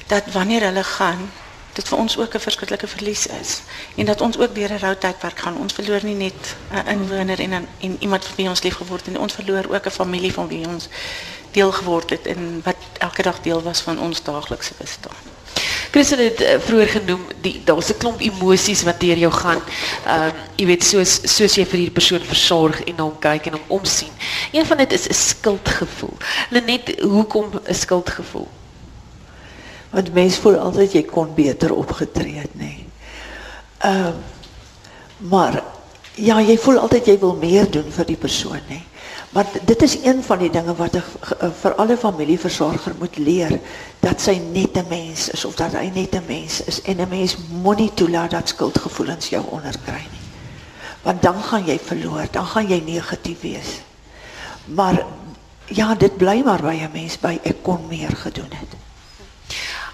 dat 0.07 0.23
wanneer 0.31 0.61
hulle 0.61 0.83
gaan 0.83 1.31
dit 1.73 1.87
vir 1.87 1.97
ons 1.97 2.17
ook 2.17 2.33
'n 2.33 2.39
verskriklike 2.39 2.87
verlies 2.87 3.27
is 3.27 3.61
en 3.95 4.05
dat 4.05 4.21
ons 4.21 4.37
ook 4.37 4.55
deur 4.55 4.71
'n 4.73 4.79
rou 4.79 4.95
tydperk 4.97 5.39
gaan. 5.39 5.57
Ons 5.57 5.73
verloor 5.73 6.03
nie 6.03 6.15
net 6.15 6.55
'n 6.71 6.87
inwoner 6.87 7.39
en 7.39 7.51
en, 7.51 7.67
en 7.79 7.95
iemand 7.99 8.25
vir 8.25 8.35
wie 8.35 8.49
ons 8.49 8.63
lief 8.63 8.75
geword 8.75 9.05
het 9.05 9.13
nie. 9.13 9.21
Ons 9.21 9.33
verloor 9.33 9.65
ook 9.69 9.85
'n 9.85 9.99
familie 10.01 10.33
van 10.33 10.47
wie 10.47 10.67
ons 10.67 10.87
deel 11.51 11.71
geword 11.71 12.09
het 12.09 12.27
en 12.27 12.61
wat 12.63 12.75
elke 12.97 13.21
dag 13.21 13.41
deel 13.41 13.61
was 13.61 13.81
van 13.81 13.99
ons 13.99 14.23
daaglikse 14.23 14.73
bestaan. 14.77 15.21
Christel 15.91 16.17
het 16.17 16.41
uh, 16.41 16.55
vroeër 16.59 16.87
genoem 16.87 17.27
die 17.41 17.61
daar's 17.63 17.89
'n 17.89 17.97
klomp 17.97 18.19
emosies 18.19 18.83
wat 18.83 18.99
deur 18.99 19.17
jou 19.17 19.31
gaan. 19.31 19.61
Ehm 20.05 20.27
uh, 20.27 20.31
jy 20.55 20.65
weet 20.65 20.83
soos 20.83 21.19
soos 21.35 21.55
jy 21.55 21.65
vir 21.65 21.77
hierdie 21.79 21.99
persoon 21.99 22.21
versorg 22.21 22.83
en 22.83 22.97
hom 22.97 23.19
kyk 23.19 23.45
en 23.45 23.53
hom 23.53 23.79
omsien. 23.79 24.11
Een 24.51 24.65
van 24.65 24.77
dit 24.77 24.91
is 24.91 25.07
'n 25.07 25.13
skuldgevoel. 25.13 26.17
Lenet, 26.49 26.99
hoekom 27.01 27.51
'n 27.67 27.73
skuldgevoel? 27.73 28.47
Want 29.93 30.13
mens 30.13 30.37
voel 30.41 30.57
altyd 30.57 30.93
jy 30.97 31.03
kon 31.05 31.33
beter 31.35 31.73
opgetree 31.73 32.41
het, 32.41 32.55
nê. 32.57 32.71
Nee. 32.73 32.85
Ehm 33.77 34.07
uh, 34.07 34.13
maar 35.23 35.63
ja, 36.19 36.41
jy 36.41 36.57
voel 36.59 36.77
altyd 36.83 37.05
jy 37.07 37.13
wil 37.19 37.37
meer 37.39 37.69
doen 37.71 37.85
vir 37.91 38.05
die 38.05 38.17
persoon, 38.19 38.59
nê. 38.67 38.81
Nee. 38.81 38.87
Maar 39.33 39.45
dit 39.65 39.81
is 39.81 39.97
een 40.03 40.23
van 40.23 40.37
die 40.37 40.49
dinge 40.49 40.75
wat 40.75 40.95
'n 40.95 41.03
vir 41.61 41.73
alle 41.73 41.97
familieversorger 41.97 42.93
moet 42.99 43.17
leer 43.17 43.59
dat 43.99 44.21
sy 44.21 44.41
net 44.51 44.77
'n 44.77 44.85
mens 44.89 45.29
is 45.29 45.45
of 45.45 45.55
dat 45.55 45.71
hy 45.71 45.91
net 45.93 46.15
'n 46.15 46.23
mens 46.27 46.63
is 46.63 46.81
en 46.81 47.01
'n 47.01 47.09
mens 47.09 47.37
moenie 47.61 47.93
toelaat 47.93 48.31
dat 48.31 48.47
skuldgevoelens 48.47 49.29
jou 49.29 49.43
onderkry 49.49 50.05
nie. 50.11 50.25
Want 51.01 51.21
dan 51.21 51.43
gaan 51.43 51.65
jy 51.65 51.79
verloor, 51.79 52.27
dan 52.31 52.45
gaan 52.45 52.67
jy 52.67 52.81
negatief 52.85 53.41
wees. 53.41 53.81
Maar 54.65 55.05
ja, 55.65 55.95
dit 55.95 56.17
bly 56.17 56.41
maar 56.45 56.61
by 56.61 56.75
'n 56.75 56.89
mens 56.93 57.19
by 57.19 57.39
ek 57.43 57.63
kon 57.63 57.87
meer 57.87 58.15
gedoen 58.15 58.51
het. 58.51 58.82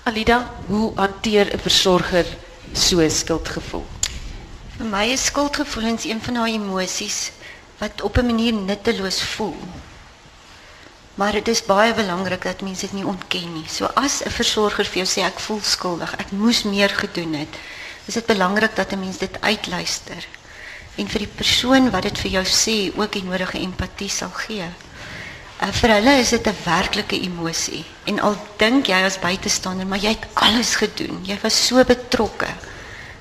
Alida, 0.09 0.39
hoe 0.65 0.91
hanteer 0.95 1.45
'n 1.53 1.59
versorger 1.59 2.25
so 2.73 2.97
'n 2.99 3.11
skuldgevoel? 3.11 3.85
Vir 4.77 4.85
my 4.85 5.05
is 5.05 5.25
skuldgevoelens 5.25 6.03
een 6.03 6.21
van 6.21 6.33
daai 6.33 6.53
emosies 6.53 7.31
wat 7.77 8.01
op 8.01 8.17
'n 8.17 8.25
manier 8.25 8.53
nutteloos 8.53 9.21
voel. 9.21 9.57
Maar 11.13 11.31
dit 11.31 11.47
is 11.47 11.65
baie 11.65 11.93
belangrik 11.93 12.41
dat 12.41 12.61
mense 12.61 12.81
dit 12.81 12.93
nie 12.93 13.05
ontken 13.05 13.53
nie. 13.53 13.67
So 13.67 13.85
as 13.85 14.23
'n 14.23 14.31
versorger 14.31 14.85
vir 14.85 15.03
jou 15.03 15.09
sê 15.13 15.21
ek 15.25 15.39
voel 15.39 15.61
skuldig, 15.61 16.15
ek 16.17 16.31
moes 16.31 16.63
meer 16.63 16.89
gedoen 16.89 17.33
het, 17.33 17.53
is 18.05 18.13
dit 18.13 18.25
belangrik 18.25 18.75
dat 18.75 18.91
'n 18.91 18.99
mens 18.99 19.17
dit 19.17 19.41
uitluister 19.41 20.27
en 20.95 21.07
vir 21.07 21.19
die 21.19 21.35
persoon 21.35 21.91
wat 21.91 22.03
dit 22.03 22.17
vir 22.17 22.31
jou 22.31 22.45
sê 22.45 22.97
ook 22.97 23.11
die 23.11 23.23
nodige 23.23 23.59
empatie 23.59 24.09
sal 24.09 24.29
gee. 24.29 24.65
Vir 25.59 25.91
hulle 25.91 26.15
is 26.19 26.29
dit 26.29 26.47
'n 26.47 26.55
werklike 26.63 27.19
emosie. 27.19 27.85
En 28.05 28.19
al 28.19 28.35
dink 28.57 28.87
jy 28.87 29.03
as 29.03 29.19
buitestander, 29.19 29.87
maar 29.87 29.99
jy 29.99 30.09
het 30.09 30.27
alles 30.33 30.75
gedoen. 30.75 31.19
Jy 31.23 31.37
was 31.41 31.65
so 31.67 31.83
betrokke. 31.83 32.47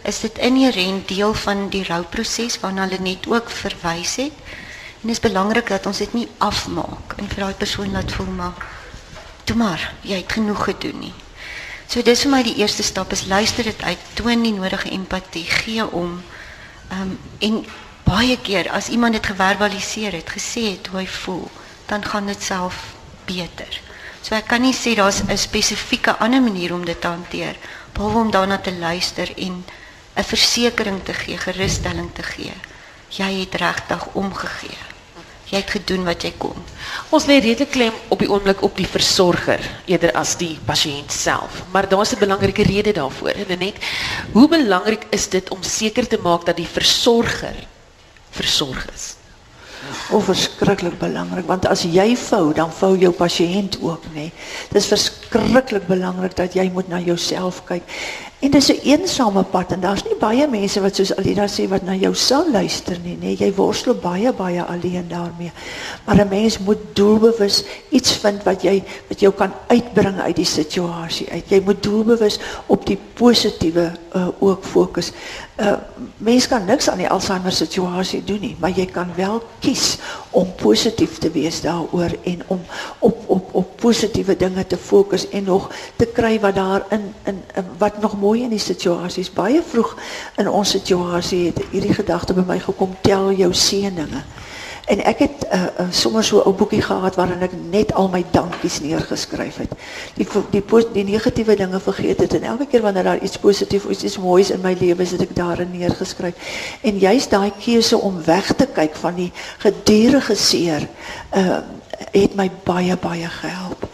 is 0.02 0.20
dit 0.20 0.38
inherënt 0.38 1.08
deel 1.08 1.34
van 1.34 1.68
die 1.68 1.84
rouproses 1.84 2.60
waarna 2.60 2.86
hulle 2.86 3.00
net 3.00 3.26
ook 3.26 3.50
verwys 3.50 4.16
het. 4.16 4.32
En 5.00 5.10
dit 5.10 5.10
is 5.10 5.20
belangrik 5.20 5.68
dat 5.68 5.86
ons 5.86 5.98
dit 5.98 6.12
nie 6.12 6.28
afmaak 6.38 7.14
en 7.16 7.28
vir 7.28 7.44
daai 7.44 7.54
persoon 7.54 7.92
laat 7.92 8.12
voel 8.12 8.26
maar 8.26 8.66
maar, 9.56 9.94
jy 10.02 10.16
het 10.16 10.32
genoeg 10.32 10.64
gedoen 10.64 10.98
nie. 11.00 11.14
So 11.88 12.02
dis 12.04 12.22
vir 12.26 12.30
my 12.30 12.42
die 12.44 12.58
eerste 12.60 12.82
stap 12.82 13.12
is 13.12 13.26
luister 13.26 13.64
dit 13.64 13.82
uit, 13.82 13.98
toon 14.14 14.42
die 14.44 14.52
nodige 14.52 14.90
empatie, 14.92 15.44
gee 15.44 15.86
om. 15.86 16.18
Um, 16.92 17.14
en 17.38 17.62
baie 18.04 18.36
keer 18.44 18.68
as 18.72 18.90
iemand 18.92 19.16
het, 20.12 20.34
gesê 20.36 20.66
het 20.74 20.90
hoe 20.92 21.00
hy 21.00 21.06
voel, 21.06 21.48
dan 21.88 22.04
gaan 22.04 22.26
dit 22.26 22.42
self 22.42 22.94
beter. 23.24 23.80
So 24.22 24.34
ek 24.36 24.48
kan 24.50 24.62
nie 24.62 24.74
sê 24.76 24.94
daar's 24.94 25.22
'n 25.24 25.36
spesifieke 25.36 26.18
ander 26.18 26.42
manier 26.42 26.74
om 26.74 26.84
dit 26.84 27.00
te 27.00 27.06
hanteer 27.06 27.56
behalwe 27.92 28.18
om 28.18 28.30
daarna 28.30 28.58
te 28.58 28.72
luister 28.72 29.28
en 29.36 29.64
'n 30.16 30.24
versekering 30.24 31.04
te 31.04 31.14
gee, 31.14 31.36
gerusstelling 31.36 32.10
te 32.14 32.22
gee. 32.22 32.52
Jy 33.08 33.40
het 33.40 33.54
regtig 33.54 34.06
omgegee. 34.12 34.78
Jy 35.48 35.56
het 35.56 35.70
gedoen 35.70 36.04
wat 36.04 36.22
jy 36.22 36.32
kon. 36.36 36.64
Ons 37.08 37.24
lê 37.24 37.38
redelik 37.40 37.70
klem 37.70 37.94
op 38.08 38.18
die 38.18 38.28
oomblik 38.30 38.62
op 38.62 38.76
die 38.76 38.86
versorger 38.86 39.60
eerder 39.84 40.12
as 40.12 40.36
die 40.36 40.58
pasiënt 40.64 41.12
self. 41.12 41.62
Maar 41.72 41.88
daar's 41.88 42.12
'n 42.12 42.18
belangrike 42.18 42.62
rede 42.62 42.92
daarvoor. 42.92 43.30
En 43.48 43.58
net 43.58 43.76
hoe 44.32 44.48
belangrik 44.48 45.06
is 45.10 45.28
dit 45.28 45.48
om 45.50 45.62
seker 45.62 46.06
te 46.06 46.18
maak 46.22 46.46
dat 46.46 46.56
die 46.56 46.68
versorger 46.72 47.56
versorg 48.30 48.86
is? 48.94 49.14
O, 50.10 50.20
verskriklik 50.24 50.98
belangrik 50.98 51.46
want 51.46 51.66
as 51.70 51.84
jy 51.86 52.16
vou, 52.28 52.52
dan 52.56 52.72
vou 52.80 52.96
jou 52.98 53.12
pasiënt 53.14 53.78
ook, 53.80 54.08
nê. 54.14 54.28
Nee. 54.28 54.32
Dis 54.72 54.88
verskriklik 54.90 55.86
belangrik 55.86 56.36
dat 56.36 56.56
jy 56.58 56.68
moet 56.72 56.88
na 56.88 57.00
jouself 57.00 57.62
kyk. 57.68 57.84
En 58.38 58.50
dis 58.50 58.68
'n 58.70 58.80
eensame 58.82 59.42
pad 59.42 59.72
en 59.72 59.80
daar's 59.80 60.04
nie 60.04 60.14
baie 60.18 60.46
mense 60.48 60.80
wat 60.80 60.94
soos 60.94 61.16
Alida 61.16 61.46
sê 61.48 61.68
wat 61.68 61.82
na 61.82 61.94
jou 61.94 62.14
sal 62.14 62.50
luister 62.50 62.98
nie, 63.02 63.16
nê. 63.20 63.34
Jy 63.38 63.54
worstel 63.54 63.94
baie 63.94 64.32
baie 64.32 64.62
alleen 64.62 65.08
daarmee. 65.08 65.50
Maar 66.04 66.16
'n 66.16 66.28
mens 66.28 66.58
moet 66.58 66.78
doelbewus 66.92 67.64
iets 67.88 68.12
vind 68.12 68.42
wat 68.42 68.62
jy 68.62 68.84
wat 69.08 69.20
jou 69.20 69.32
kan 69.32 69.52
uitbring 69.66 70.20
uit 70.20 70.36
die 70.36 70.44
situasie 70.44 71.30
uit. 71.30 71.44
Jy 71.48 71.62
moet 71.64 71.82
doelbewus 71.82 72.38
op 72.66 72.86
die 72.86 72.98
positiewe 73.14 73.92
uh, 74.14 74.26
ook 74.38 74.64
fokus. 74.64 75.12
Uh 75.56 75.74
mens 76.16 76.48
kan 76.48 76.64
niks 76.64 76.88
aan 76.88 76.98
die 76.98 77.08
Alzheimer 77.08 77.52
situasie 77.52 78.24
doen 78.24 78.40
nie, 78.40 78.56
maar 78.58 78.70
jy 78.70 78.86
kan 78.86 79.10
wel 79.16 79.42
kies 79.58 79.98
om 80.30 80.54
positief 80.54 81.18
te 81.18 81.30
wees 81.30 81.60
daaroor 81.60 82.10
en 82.22 82.42
om 82.46 82.60
op 82.98 83.24
op 83.26 83.48
op 83.52 83.76
positiewe 83.76 84.36
dinge 84.36 84.66
te 84.66 84.76
fokus 84.76 85.28
en 85.28 85.44
nog 85.44 85.70
te 85.96 86.06
kry 86.06 86.40
wat 86.40 86.54
daar 86.54 86.84
in 86.90 87.14
in 87.24 87.42
wat 87.78 88.00
nog 88.00 88.18
mooi 88.28 88.44
in 88.44 88.52
die 88.52 88.62
situasie 88.62 89.24
is. 89.24 89.32
Baie 89.32 89.62
vroeg 89.64 89.94
in 90.36 90.50
ons 90.52 90.76
situasie 90.76 91.48
het 91.48 91.64
hierdie 91.72 91.96
gedagte 91.96 92.36
by 92.36 92.44
my 92.46 92.60
gekom: 92.60 92.96
tel 93.06 93.32
jou 93.32 93.52
seëninge. 93.56 94.22
En 94.88 95.02
ek 95.04 95.18
het 95.20 95.42
uh, 95.52 95.58
uh, 95.84 95.86
sommer 95.92 96.24
so 96.24 96.40
'n 96.40 96.56
boekie 96.56 96.80
gehad 96.82 97.16
waarin 97.20 97.42
ek 97.44 97.52
net 97.70 97.92
al 97.92 98.08
my 98.08 98.24
dankies 98.32 98.80
neergeskryf 98.80 99.56
het. 99.60 99.72
Die 100.16 100.26
die 100.50 100.62
die 100.92 101.04
negatiewe 101.04 101.56
dinge 101.56 101.80
vergeet 101.80 102.20
het 102.24 102.34
en 102.34 102.42
elke 102.42 102.66
keer 102.66 102.80
wanneer 102.80 103.04
daar 103.04 103.20
iets 103.20 103.36
positief 103.36 103.84
of 103.84 103.90
iets 103.90 104.18
moois 104.18 104.50
in 104.50 104.60
my 104.60 104.76
lewe 104.80 105.02
is, 105.02 105.10
het 105.10 105.20
ek 105.20 105.36
daarin 105.36 105.70
neergeskryf. 105.72 106.34
En 106.80 106.98
juist 106.98 107.30
daai 107.30 107.52
keuse 107.60 107.98
om 107.98 108.24
weg 108.24 108.52
te 108.56 108.66
kyk 108.66 108.96
van 108.96 109.14
die 109.14 109.32
gedurende 109.58 110.34
seer, 110.34 110.88
uh 111.36 111.60
het 112.12 112.34
my 112.34 112.50
baie 112.64 112.96
baie 112.96 113.28
gehelp. 113.28 113.86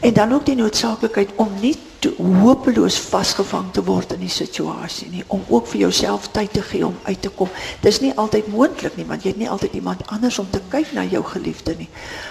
En 0.00 0.12
dan 0.14 0.32
ook 0.32 0.46
die 0.46 0.54
noodsaaklikheid 0.54 1.30
om 1.36 1.48
nie 1.60 1.76
te 1.98 2.12
hopeloos 2.16 2.98
vasgevang 2.98 3.72
te 3.72 3.82
word 3.84 4.12
in 4.14 4.20
die 4.22 4.30
situasie 4.30 5.08
nie, 5.10 5.24
om 5.26 5.42
ook 5.48 5.66
vir 5.66 5.80
jouself 5.80 6.28
tyd 6.30 6.52
te 6.54 6.62
gee 6.62 6.86
om 6.86 6.98
uit 7.02 7.22
te 7.22 7.32
kom. 7.34 7.50
Dis 7.82 8.00
nie 8.00 8.12
altyd 8.14 8.46
moontlik 8.52 8.96
nie, 8.96 9.06
want 9.06 9.26
jy 9.26 9.34
het 9.34 9.40
nie 9.42 9.50
altyd 9.50 9.74
iemand 9.80 10.06
anders 10.06 10.38
om 10.38 10.46
te 10.50 10.62
kyk 10.70 10.92
na 10.94 11.04
jou 11.04 11.24
geliefde 11.24 11.74
nie. 11.78 11.88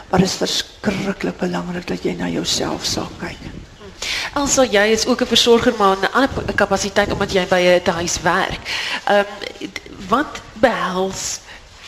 Maar 0.10 0.24
dit 0.24 0.30
is 0.30 0.40
verskriklik 0.40 1.38
belangrik 1.44 1.88
dat 1.88 2.08
jy 2.08 2.16
na 2.16 2.32
jouself 2.32 2.86
sal 2.88 3.12
kyk. 3.20 3.44
Also 4.38 4.63
jy 4.63 4.94
is 4.94 5.06
ook 5.06 5.22
'n 5.22 5.28
versorger 5.28 5.74
maar 5.78 5.98
'n 5.98 6.12
ander 6.13 6.54
kapasiteit 6.56 7.12
omdat 7.12 7.34
jy 7.34 7.48
by 7.48 7.82
'n 7.84 7.92
huis 7.92 8.22
werk. 8.22 8.62
Ehm 9.06 9.26
wat 10.08 10.42
behels 10.54 11.40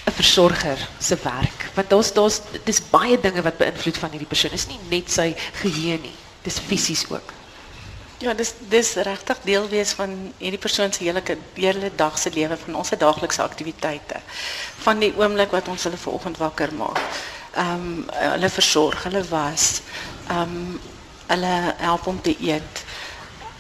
'n 0.10 0.18
versorger 0.22 0.80
se 0.98 1.18
werk? 1.24 1.70
Want 1.74 1.90
daar's 1.90 2.14
daar's 2.14 2.42
dis 2.64 2.82
baie 2.90 3.20
dinge 3.20 3.42
wat 3.42 3.58
beïnvloed 3.58 3.98
van 3.98 4.10
hierdie 4.10 4.28
persoon. 4.28 4.52
Is 4.52 4.68
nie 4.68 4.80
net 4.90 5.12
sy 5.12 5.36
geheue 5.62 6.00
nie. 6.02 6.16
Dis 6.42 6.60
fisies 6.60 7.06
ook. 7.10 7.34
Ja, 8.20 8.34
dis 8.34 8.54
dis 8.68 8.94
regtig 8.94 9.38
deel 9.44 9.68
wees 9.70 9.92
van 9.96 10.34
hierdie 10.38 10.60
persoon 10.60 10.94
se 10.94 11.04
hele 11.04 11.22
hele 11.54 11.92
dag 11.96 12.18
se 12.20 12.32
lewe 12.34 12.58
van 12.58 12.76
ons 12.76 12.90
daaglikse 12.90 13.42
aktiwiteite. 13.42 14.22
Van 14.84 15.00
die 15.00 15.14
oomblik 15.16 15.52
wat 15.52 15.68
ons 15.68 15.84
hulle 15.84 15.98
vanoggend 15.98 16.38
wakker 16.38 16.74
maak. 16.74 17.00
Ehm 17.56 17.74
um, 17.74 18.06
hulle 18.10 18.50
versorg, 18.50 19.04
hulle 19.04 19.24
was. 19.30 19.82
Ehm 20.28 20.42
um, 20.42 20.80
hulle 21.28 21.76
help 21.78 22.08
om 22.08 22.22
te 22.22 22.36
eet. 22.40 22.84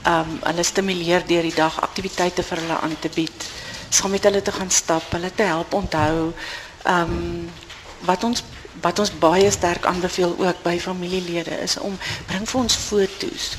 Ehm 0.03 0.19
um, 0.19 0.39
hulle 0.43 0.63
stimuleer 0.63 1.25
deur 1.27 1.41
die 1.41 1.55
dag 1.55 1.81
aktiwiteite 1.81 2.43
vir 2.43 2.57
hulle 2.57 2.79
aan 2.79 2.99
te 2.99 3.09
bied 3.15 3.49
saam 3.89 4.11
met 4.11 4.23
hulle 4.23 4.41
te 4.41 4.51
gaan 4.51 4.71
stap, 4.71 5.11
hulle 5.11 5.31
te 5.35 5.43
help 5.43 5.73
onthou 5.73 6.33
ehm 6.83 7.01
um, 7.01 7.49
wat 8.07 8.23
ons 8.23 8.43
wat 8.81 8.99
ons 8.99 9.11
baie 9.19 9.51
sterk 9.51 9.85
aanbeveel 9.85 10.35
ook 10.37 10.61
by 10.63 10.79
familielede 10.79 11.61
is 11.61 11.77
om 11.77 11.97
bring 12.27 12.49
vir 12.49 12.59
ons 12.61 12.75
foto's 12.75 13.49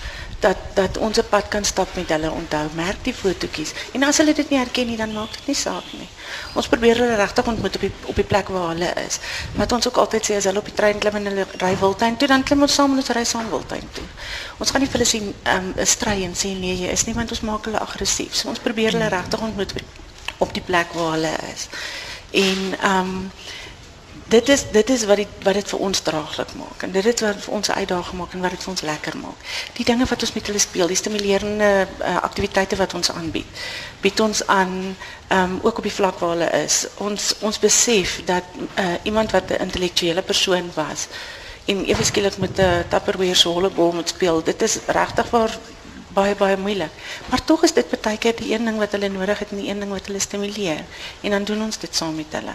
dat 0.40 0.56
dat 0.74 0.98
ons 0.98 1.18
'n 1.18 1.28
pad 1.28 1.48
kan 1.48 1.64
stap 1.64 1.88
met 1.94 2.08
hulle 2.08 2.30
onthou 2.30 2.68
merk 2.74 3.04
die 3.04 3.14
fotootjies. 3.14 3.72
En 3.92 4.02
as 4.02 4.16
hulle 4.16 4.32
dit 4.32 4.50
nie 4.50 4.58
herken 4.58 4.86
nie 4.86 4.96
dan 4.96 5.12
maak 5.12 5.32
dit 5.32 5.46
nie 5.46 5.54
saak 5.54 5.84
nie. 5.92 6.08
Ons 6.54 6.68
probeer 6.68 6.96
hulle 6.96 7.14
regtig 7.14 7.46
ontmoet 7.46 7.74
op 7.74 7.80
die 7.80 7.92
op 8.04 8.14
die 8.14 8.24
plek 8.24 8.48
waar 8.48 8.68
hulle 8.68 8.92
is. 9.06 9.18
Wat 9.54 9.72
ons 9.72 9.86
ook 9.86 9.96
altyd 9.96 10.30
sê 10.30 10.36
as 10.36 10.44
hulle 10.44 10.58
op 10.58 10.64
die 10.64 10.74
trein 10.74 10.98
klim 10.98 11.14
en 11.14 11.26
hulle 11.26 11.46
ry 11.58 11.76
Wildtuin 11.80 12.16
toe 12.16 12.28
dan 12.28 12.42
klim 12.42 12.62
ons 12.62 12.74
saam 12.74 12.90
en 12.90 12.96
ons 12.96 13.08
ry 13.10 13.24
saam 13.24 13.50
Wildtuin 13.50 13.88
toe. 13.92 14.04
Ons 14.58 14.70
gaan 14.70 14.80
nie 14.80 14.88
vir 14.88 14.98
hulle 14.98 15.10
sien 15.10 15.34
ehm 15.42 15.72
um, 15.76 15.86
stry 15.86 16.24
en 16.24 16.34
sê 16.34 16.56
nee 16.58 16.76
jy 16.76 16.88
is 16.88 17.04
nie 17.04 17.14
want 17.14 17.30
ons 17.30 17.40
maak 17.40 17.64
hulle 17.64 17.78
aggressief 17.78 18.34
so 18.34 18.48
ons 18.48 18.58
probeer 18.58 18.92
hulle 18.92 19.08
regtig 19.08 19.40
ontmoet 19.40 19.72
op 20.40 20.54
die 20.56 20.64
plek 20.64 20.92
waar 20.96 21.12
hulle 21.16 21.34
is. 21.54 21.68
En 22.30 22.60
ehm 22.80 23.16
dit 24.30 24.48
is 24.48 24.62
dit 24.70 24.90
is 24.90 25.04
wat 25.04 25.16
dit 25.16 25.30
wat 25.42 25.56
dit 25.58 25.70
vir 25.72 25.80
ons 25.86 26.00
draaglik 26.06 26.52
maak 26.54 26.82
en 26.86 26.92
dit 26.94 27.06
is 27.12 27.22
wat 27.24 27.40
vir 27.44 27.54
ons 27.56 27.70
uitdaging 27.70 28.18
maak 28.20 28.34
en 28.36 28.44
wat 28.44 28.54
dit 28.54 28.62
vir 28.62 28.72
ons 28.72 28.84
lekker 28.90 29.16
maak. 29.18 29.48
Die 29.78 29.86
dinge 29.88 30.06
wat 30.10 30.22
ons 30.22 30.32
met 30.36 30.50
hulle 30.50 30.62
speel, 30.62 30.92
die 30.92 30.98
stimulerende 31.00 31.70
uh, 31.98 32.16
aktiwiteite 32.28 32.78
wat 32.78 32.94
ons 32.94 33.10
aanbied, 33.10 33.64
bied 34.04 34.22
ons 34.22 34.44
aan 34.46 34.76
um, 35.34 35.58
ook 35.62 35.82
op 35.82 35.88
die 35.88 35.96
vlak 35.96 36.22
waar 36.22 36.36
hulle 36.36 36.50
is. 36.62 36.84
Ons 37.02 37.32
ons 37.40 37.58
besef 37.58 38.20
dat 38.30 38.46
uh, 38.54 38.94
iemand 39.02 39.34
wat 39.34 39.50
'n 39.50 39.66
intellektuele 39.66 40.22
persoon 40.22 40.70
was 40.78 41.08
en 41.66 41.84
ewe 41.84 42.30
met 42.38 42.58
'n 42.58 42.84
Tupperware 42.88 43.34
se 43.34 43.48
hollebol 43.48 44.02
speel, 44.04 44.42
dit 44.42 44.62
is 44.62 44.78
regtig 44.86 45.30
waar 45.30 45.58
baie 46.14 46.34
baie 46.34 46.56
moeilik. 46.56 46.94
Maar 47.30 47.44
tog 47.44 47.64
is 47.66 47.74
dit 47.76 48.00
baie 48.02 48.18
keer 48.18 48.36
die 48.36 48.52
een 48.52 48.64
ding 48.64 48.78
wat 48.78 48.92
hulle 48.96 49.08
nodig 49.08 49.38
het 49.38 49.50
en 49.50 49.60
die 49.62 49.68
een 49.68 49.82
ding 49.82 49.92
wat 49.92 50.06
hulle 50.06 50.20
stimuleer. 50.20 50.84
En 51.20 51.36
dan 51.36 51.44
doen 51.44 51.62
ons 51.62 51.78
dit 51.78 51.96
saam 51.96 52.14
met 52.14 52.32
hulle. 52.38 52.54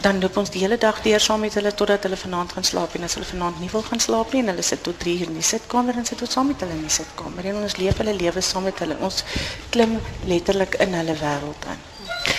Dan 0.00 0.20
loop 0.20 0.36
ons 0.40 0.50
die 0.50 0.62
hele 0.62 0.78
dag 0.80 1.02
deur 1.04 1.20
saam 1.20 1.42
met 1.44 1.54
hulle 1.54 1.74
totdat 1.76 2.06
hulle 2.08 2.16
vanaand 2.16 2.52
gaan 2.56 2.64
slaap 2.64 2.94
en 2.96 3.04
as 3.04 3.18
hulle 3.18 3.28
vanaand 3.28 3.60
nie 3.60 3.68
wil 3.72 3.82
gaan 3.84 4.00
slaap 4.00 4.32
nie 4.32 4.40
en 4.40 4.48
hulle 4.54 4.64
sit 4.64 4.82
tot 4.82 4.96
3 4.98 5.18
uur 5.18 5.28
in 5.28 5.36
die 5.36 5.44
sitkamer 5.44 5.98
en 6.00 6.08
sit 6.08 6.22
ons 6.24 6.32
saam 6.38 6.48
met 6.48 6.64
hulle 6.64 6.76
in 6.78 6.86
die 6.86 6.94
sitkamer 6.94 7.50
en 7.50 7.60
ons 7.60 7.76
leef 7.76 8.00
hulle 8.00 8.14
lewe 8.16 8.40
saam 8.40 8.64
met 8.68 8.80
hulle. 8.80 8.96
Ons 9.04 9.24
klim 9.74 9.98
letterlik 10.30 10.80
in 10.80 10.96
hulle 10.96 11.16
wêreld 11.20 11.68
in. 11.74 11.86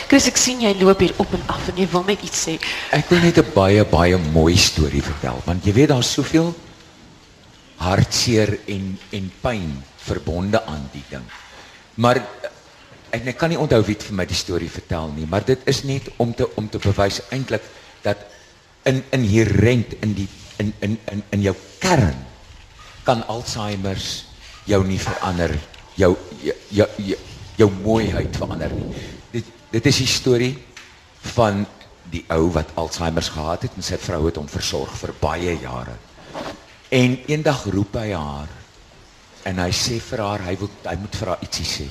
Chris, 0.09 0.25
ek 0.27 0.41
sien 0.41 0.65
jy 0.65 0.73
loop 0.81 0.99
hier 0.99 1.13
op 1.21 1.37
en 1.37 1.45
af 1.53 1.69
en 1.69 1.77
jy 1.77 1.87
wil 1.93 2.03
net 2.09 2.25
iets 2.25 2.41
sê. 2.47 2.57
Ek 2.97 3.13
wil 3.13 3.21
net 3.21 3.37
'n 3.37 3.53
baie 3.53 3.85
baie 3.85 4.17
mooi 4.17 4.57
storie 4.57 5.03
vertel 5.03 5.41
want 5.45 5.65
jy 5.65 5.73
weet 5.73 5.89
daar's 5.93 6.11
soveel 6.11 6.53
hartseer 7.77 8.59
en 8.65 8.97
en 9.11 9.31
pyn 9.41 9.69
verbonde 10.05 10.65
aan 10.65 10.89
die 10.93 11.03
ding. 11.09 11.25
Maar 12.01 12.21
en 13.11 13.27
ek 13.27 13.37
kan 13.37 13.51
nie 13.51 13.59
onthou 13.59 13.81
wie 13.83 13.95
het 13.97 14.05
vir 14.07 14.15
my 14.21 14.25
die 14.27 14.37
storie 14.37 14.69
vertel 14.71 15.11
nie, 15.15 15.27
maar 15.27 15.43
dit 15.45 15.59
is 15.69 15.83
net 15.87 16.07
om 16.23 16.31
te 16.33 16.47
om 16.59 16.69
te 16.71 16.79
bewys 16.81 17.19
eintlik 17.35 17.65
dat 18.05 18.23
in 18.87 19.03
inherent 19.13 19.97
in 20.01 20.15
die 20.17 20.27
in 20.61 20.71
in 20.79 20.97
in 21.11 21.23
in 21.35 21.43
jou 21.49 21.55
kern 21.83 22.17
kan 23.03 23.25
Alzheimer's 23.27 24.25
jou 24.69 24.81
nie 24.85 24.99
verander, 25.01 25.53
jou 25.97 26.15
jou 26.41 26.55
jou, 26.69 27.19
jou, 27.57 27.69
mooiheid 27.81 28.37
verander 28.37 28.73
nie. 28.73 28.93
Dit 29.31 29.45
dit 29.71 29.85
is 29.85 30.01
'n 30.01 30.07
storie 30.07 30.55
van 31.35 31.65
die 32.11 32.23
ou 32.29 32.51
wat 32.51 32.71
Alzheimer's 32.75 33.29
gehad 33.29 33.61
het 33.61 33.75
en 33.75 33.83
sy 33.83 33.97
vrou 33.97 34.25
het 34.25 34.35
hom 34.35 34.47
versorg 34.47 34.91
vir 34.97 35.13
baie 35.19 35.59
jare. 35.61 35.95
En 36.89 37.19
eendag 37.27 37.63
roep 37.65 37.95
hy 37.95 38.11
haar 38.11 38.60
en 39.45 39.61
hy 39.63 39.71
sê 39.75 39.99
vir 40.03 40.23
haar 40.23 40.43
hy 40.45 40.55
wil 40.59 40.69
hy 40.85 40.95
moet 41.01 41.15
vir 41.21 41.31
haar 41.33 41.45
ietsie 41.45 41.67
sê. 41.67 41.87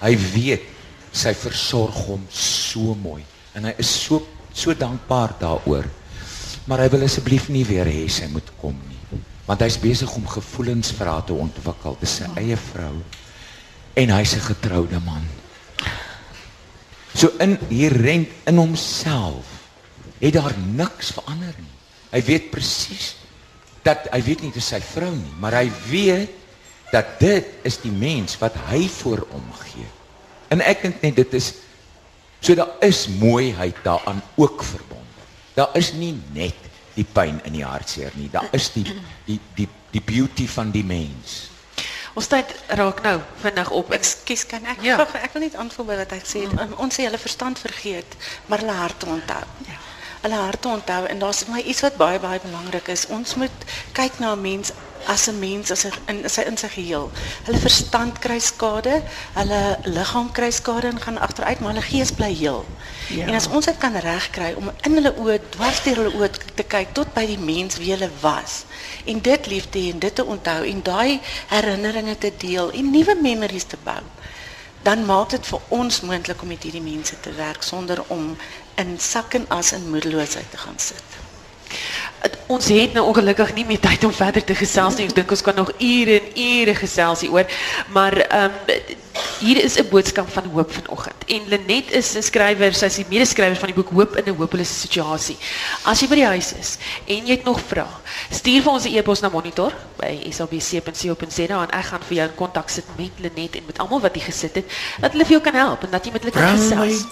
Hy 0.00 0.12
weet 0.34 0.66
sy 1.12 1.32
versorg 1.34 1.96
hom 2.08 2.26
so 2.30 2.94
mooi 2.98 3.22
en 3.56 3.68
hy 3.68 3.74
is 3.82 3.90
so 3.90 4.22
so 4.52 4.74
dankbaar 4.74 5.36
daaroor. 5.40 5.86
Maar 6.68 6.84
hy 6.84 6.88
wil 6.92 7.04
asseblief 7.06 7.48
nie 7.52 7.64
weer 7.64 7.88
hê 7.88 8.08
sy 8.10 8.26
moet 8.32 8.48
kom 8.60 8.76
nie. 8.88 9.20
Want 9.48 9.62
hy's 9.64 9.78
besig 9.80 10.10
om 10.18 10.26
gevoelens 10.28 10.90
vir 10.92 11.08
haar 11.08 11.24
te 11.24 11.32
ontwikkel, 11.32 11.96
dis 12.00 12.18
sy 12.20 12.28
eie 12.36 12.56
vrou 12.68 12.96
en 13.98 14.10
hy's 14.14 14.34
'n 14.36 14.48
getroude 14.50 15.00
man. 15.00 15.24
So 17.14 17.32
in 17.40 17.58
hier 17.68 17.92
rent 17.92 18.28
in 18.46 18.56
homself 18.56 19.46
het 20.20 20.34
daar 20.34 20.54
niks 20.58 21.10
verander 21.16 21.54
nie. 21.58 21.76
Hy 22.12 22.22
weet 22.22 22.50
presies 22.50 23.16
dat 23.82 24.08
hy 24.12 24.20
weet 24.22 24.42
nie 24.42 24.52
dit 24.52 24.60
is 24.62 24.68
sy 24.68 24.80
vrou 24.80 25.10
nie, 25.14 25.34
maar 25.40 25.52
hy 25.52 25.70
weet 25.88 26.30
dat 26.90 27.04
dit 27.20 27.46
is 27.62 27.80
die 27.80 27.92
mens 27.92 28.38
wat 28.38 28.54
hy 28.68 28.88
voor 28.88 29.26
omgee. 29.30 29.86
En 30.48 30.60
ek 30.60 30.82
dink 30.82 31.00
net 31.02 31.16
dit 31.16 31.34
is 31.34 31.52
so 32.40 32.54
daar 32.54 32.70
is 32.80 33.08
mooiheid 33.08 33.76
daaraan 33.82 34.22
ook 34.36 34.62
verbonde. 34.62 35.22
Daar 35.54 35.70
is 35.76 35.92
nie 35.92 36.14
net 36.32 36.54
die 36.94 37.06
pyn 37.12 37.40
in 37.44 37.52
die 37.52 37.64
hartseer 37.64 38.12
nie. 38.14 38.30
Daar 38.30 38.48
is 38.52 38.70
die 38.72 38.86
die 39.26 39.40
die 39.54 39.68
die 39.90 40.00
beauty 40.04 40.46
van 40.48 40.70
die 40.70 40.84
mens. 40.84 41.50
Ons 42.14 42.26
tyd 42.26 42.50
raak 42.66 43.02
nou 43.02 43.20
vinnig 43.40 43.70
op. 43.70 43.90
Ek 43.92 44.00
Ekskuus, 44.00 44.46
kan 44.46 44.64
ek 44.66 44.82
Ja. 44.82 44.96
gou- 44.96 45.20
ek 45.22 45.32
wil 45.32 45.42
net 45.42 45.54
antwoord 45.56 45.88
by 45.88 45.96
wat 45.96 46.10
hy 46.10 46.18
gesê 46.18 46.42
het. 46.42 46.60
Um, 46.60 46.74
Ons 46.78 46.94
sê 46.98 47.04
hulle 47.04 47.18
verstand 47.18 47.58
vergeet, 47.58 48.16
maar 48.46 48.58
hulle 48.58 48.72
harte 48.72 49.06
onthou. 49.06 49.44
Ja. 49.66 49.76
Hulle 50.22 50.34
harte 50.34 50.68
onthou 50.68 51.04
en 51.06 51.18
daar's 51.18 51.42
vir 51.44 51.54
my 51.54 51.60
iets 51.60 51.80
wat 51.80 51.96
baie 51.96 52.18
baie 52.18 52.40
belangrik 52.42 52.88
is. 52.88 53.06
Ons 53.06 53.34
moet 53.34 53.50
kyk 53.92 54.18
na 54.18 54.32
'n 54.32 54.40
mens 54.40 54.72
as 55.06 55.28
'n 55.28 55.38
mens 55.38 55.70
as 55.70 55.84
'n 55.84 55.92
in 56.06 56.30
sy 56.30 56.42
in 56.42 56.56
sy 56.56 56.68
geheel. 56.68 57.10
Hulle 57.44 57.58
verstand 57.58 58.18
kry 58.18 58.38
skade, 58.38 59.02
hulle 59.34 59.78
liggaam 59.84 60.32
kry 60.32 60.50
skade 60.50 60.86
en 60.86 61.00
gaan 61.00 61.18
agteruit, 61.18 61.60
maar 61.60 61.72
hulle 61.72 61.86
gees 61.86 62.12
bly 62.12 62.34
heel. 62.34 62.66
Ja. 63.08 63.26
En 63.26 63.34
as 63.34 63.48
ons 63.48 63.64
dit 63.64 63.78
kan 63.78 63.96
regkry 63.96 64.52
om 64.56 64.70
in 64.82 64.94
hulle 64.94 65.14
oë, 65.16 65.40
dwars 65.50 65.82
deur 65.82 65.96
hulle 65.96 66.14
oë 66.18 66.30
te 66.54 66.62
kyk 66.62 66.92
tot 66.92 67.14
by 67.14 67.26
die 67.26 67.38
mens 67.38 67.76
wie 67.76 67.90
hulle 67.90 68.10
was 68.20 68.64
en 69.04 69.20
dit 69.20 69.46
lief 69.46 69.70
te 69.70 69.78
hê 69.78 69.90
en 69.92 69.98
dit 69.98 70.14
te 70.14 70.24
onthou 70.24 70.64
en 70.64 70.82
daai 70.82 71.20
herinneringe 71.48 72.18
te 72.18 72.32
deel 72.38 72.70
en 72.70 72.90
nuwe 72.90 73.14
memories 73.22 73.64
te 73.64 73.76
bou 73.84 74.02
dan 74.82 75.04
maak 75.04 75.30
dit 75.34 75.46
vir 75.46 75.60
ons 75.68 76.00
moontlik 76.00 76.42
om 76.42 76.48
met 76.48 76.62
hierdie 76.62 76.82
mense 76.82 77.16
te 77.20 77.32
werk 77.36 77.62
sonder 77.66 78.02
om 78.14 78.36
in 78.78 78.94
sak 79.02 79.34
en 79.34 79.48
as 79.54 79.72
in 79.72 79.90
moedeloosheid 79.90 80.50
te 80.50 80.56
gaan 80.56 80.78
sit. 80.78 81.16
Ons 82.46 82.68
het 82.68 82.92
nou 82.96 83.06
ongelukkig 83.06 83.54
nie 83.54 83.64
meer 83.68 83.80
tyd 83.80 84.04
om 84.04 84.12
verder 84.12 84.44
te 84.44 84.54
gesels 84.54 84.96
nie. 84.96 85.06
Ek 85.06 85.14
dink 85.14 85.30
ons 85.30 85.44
kan 85.44 85.54
nog 85.54 85.72
ure 85.78 86.20
en 86.20 86.30
ure 86.34 86.74
gesels 86.74 87.20
hieroor. 87.26 87.46
Maar 87.92 88.16
ehm 88.28 88.96
hier 89.38 89.64
is 89.64 89.78
'n 89.78 89.88
boodskap 89.88 90.28
van 90.30 90.44
hoop 90.52 90.72
vanoggend. 90.72 91.14
En 91.26 91.42
Lenet 91.48 91.90
is 91.90 92.14
'n 92.16 92.22
skrywer, 92.22 92.82
is 92.82 92.94
die 92.94 93.06
medeskrywer 93.08 93.56
van 93.56 93.66
die 93.66 93.74
boek 93.74 93.90
Hoop 93.90 94.16
in 94.16 94.24
'n 94.24 94.36
hopelose 94.36 94.74
situasie. 94.74 95.36
As 95.82 96.00
jy 96.00 96.08
by 96.08 96.14
die 96.14 96.26
huis 96.26 96.52
is 96.52 96.76
en 97.06 97.26
jy 97.26 97.30
het 97.30 97.44
nog 97.44 97.60
vrae, 97.60 97.86
stuur 98.30 98.62
vir 98.62 98.72
ons 98.72 98.84
'n 98.84 98.96
e-pos 98.96 99.20
na 99.20 99.28
monitor 99.28 99.72
by 99.96 100.30
sabc.co.za 100.30 101.62
en 101.62 101.70
ek 101.70 101.84
gaan 101.84 102.02
vir 102.08 102.16
jou 102.16 102.28
in 102.28 102.34
kontak 102.34 102.68
sit 102.68 102.84
met 102.96 103.10
Lenet 103.18 103.56
en 103.56 103.62
met 103.66 103.78
almal 103.78 104.00
wat 104.00 104.14
hier 104.14 104.24
gesit 104.24 104.54
het, 104.54 104.64
dat 105.00 105.12
hulle 105.12 105.24
vir 105.24 105.32
jou 105.32 105.42
kan 105.42 105.54
help 105.54 105.82
en 105.82 105.90
dat 105.90 106.04
jy 106.04 106.12
met 106.12 106.22
hulle 106.22 106.34
kan 106.34 106.58
gesels. 106.58 107.04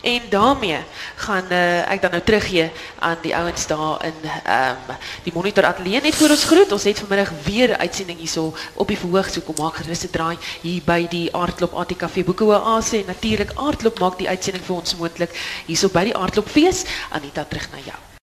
En 0.00 0.20
daarmee 0.30 0.78
gaan 1.16 1.44
uh, 1.50 1.90
ek 1.92 2.02
dan 2.02 2.10
nou 2.10 2.22
teruggee 2.22 2.70
aan 2.98 3.16
die 3.22 3.36
ouens 3.36 3.66
daar 3.66 4.04
in 4.04 4.14
um, 4.46 4.96
die 5.22 5.32
monitor 5.32 5.64
ateljee 5.64 6.00
net 6.00 6.14
voor 6.14 6.30
ons 6.30 6.44
groet. 6.44 6.72
Ons 6.72 6.84
het 6.84 6.98
vanmiddag 6.98 7.32
weer 7.44 7.68
'n 7.70 7.80
uitsending 7.80 8.18
op 8.74 8.88
die 8.88 8.98
verhoog 8.98 9.30
so 9.30 9.40
kom 9.40 9.54
maak 9.58 9.76
gerus 9.76 10.04
'n 10.04 10.10
draai 10.10 10.36
hier 10.62 10.82
by 10.84 11.06
die 11.08 11.34
Aardklop 11.34 11.74
ATKV 11.74 12.24
Oase 12.40 12.96
en 12.96 13.06
natuurlik 13.06 13.52
Aardklop 13.54 13.98
maak 13.98 14.18
die 14.18 14.28
uitsending 14.28 14.64
vir 14.64 14.76
ons 14.76 14.96
moontlik 14.96 15.30
hierso 15.66 15.88
by 15.88 16.04
die 16.04 16.16
Aardklop 16.16 16.48
fees. 16.48 16.84
Anita 17.10 17.44
terug 17.44 17.70
na 17.70 17.78
jou. 17.84 18.07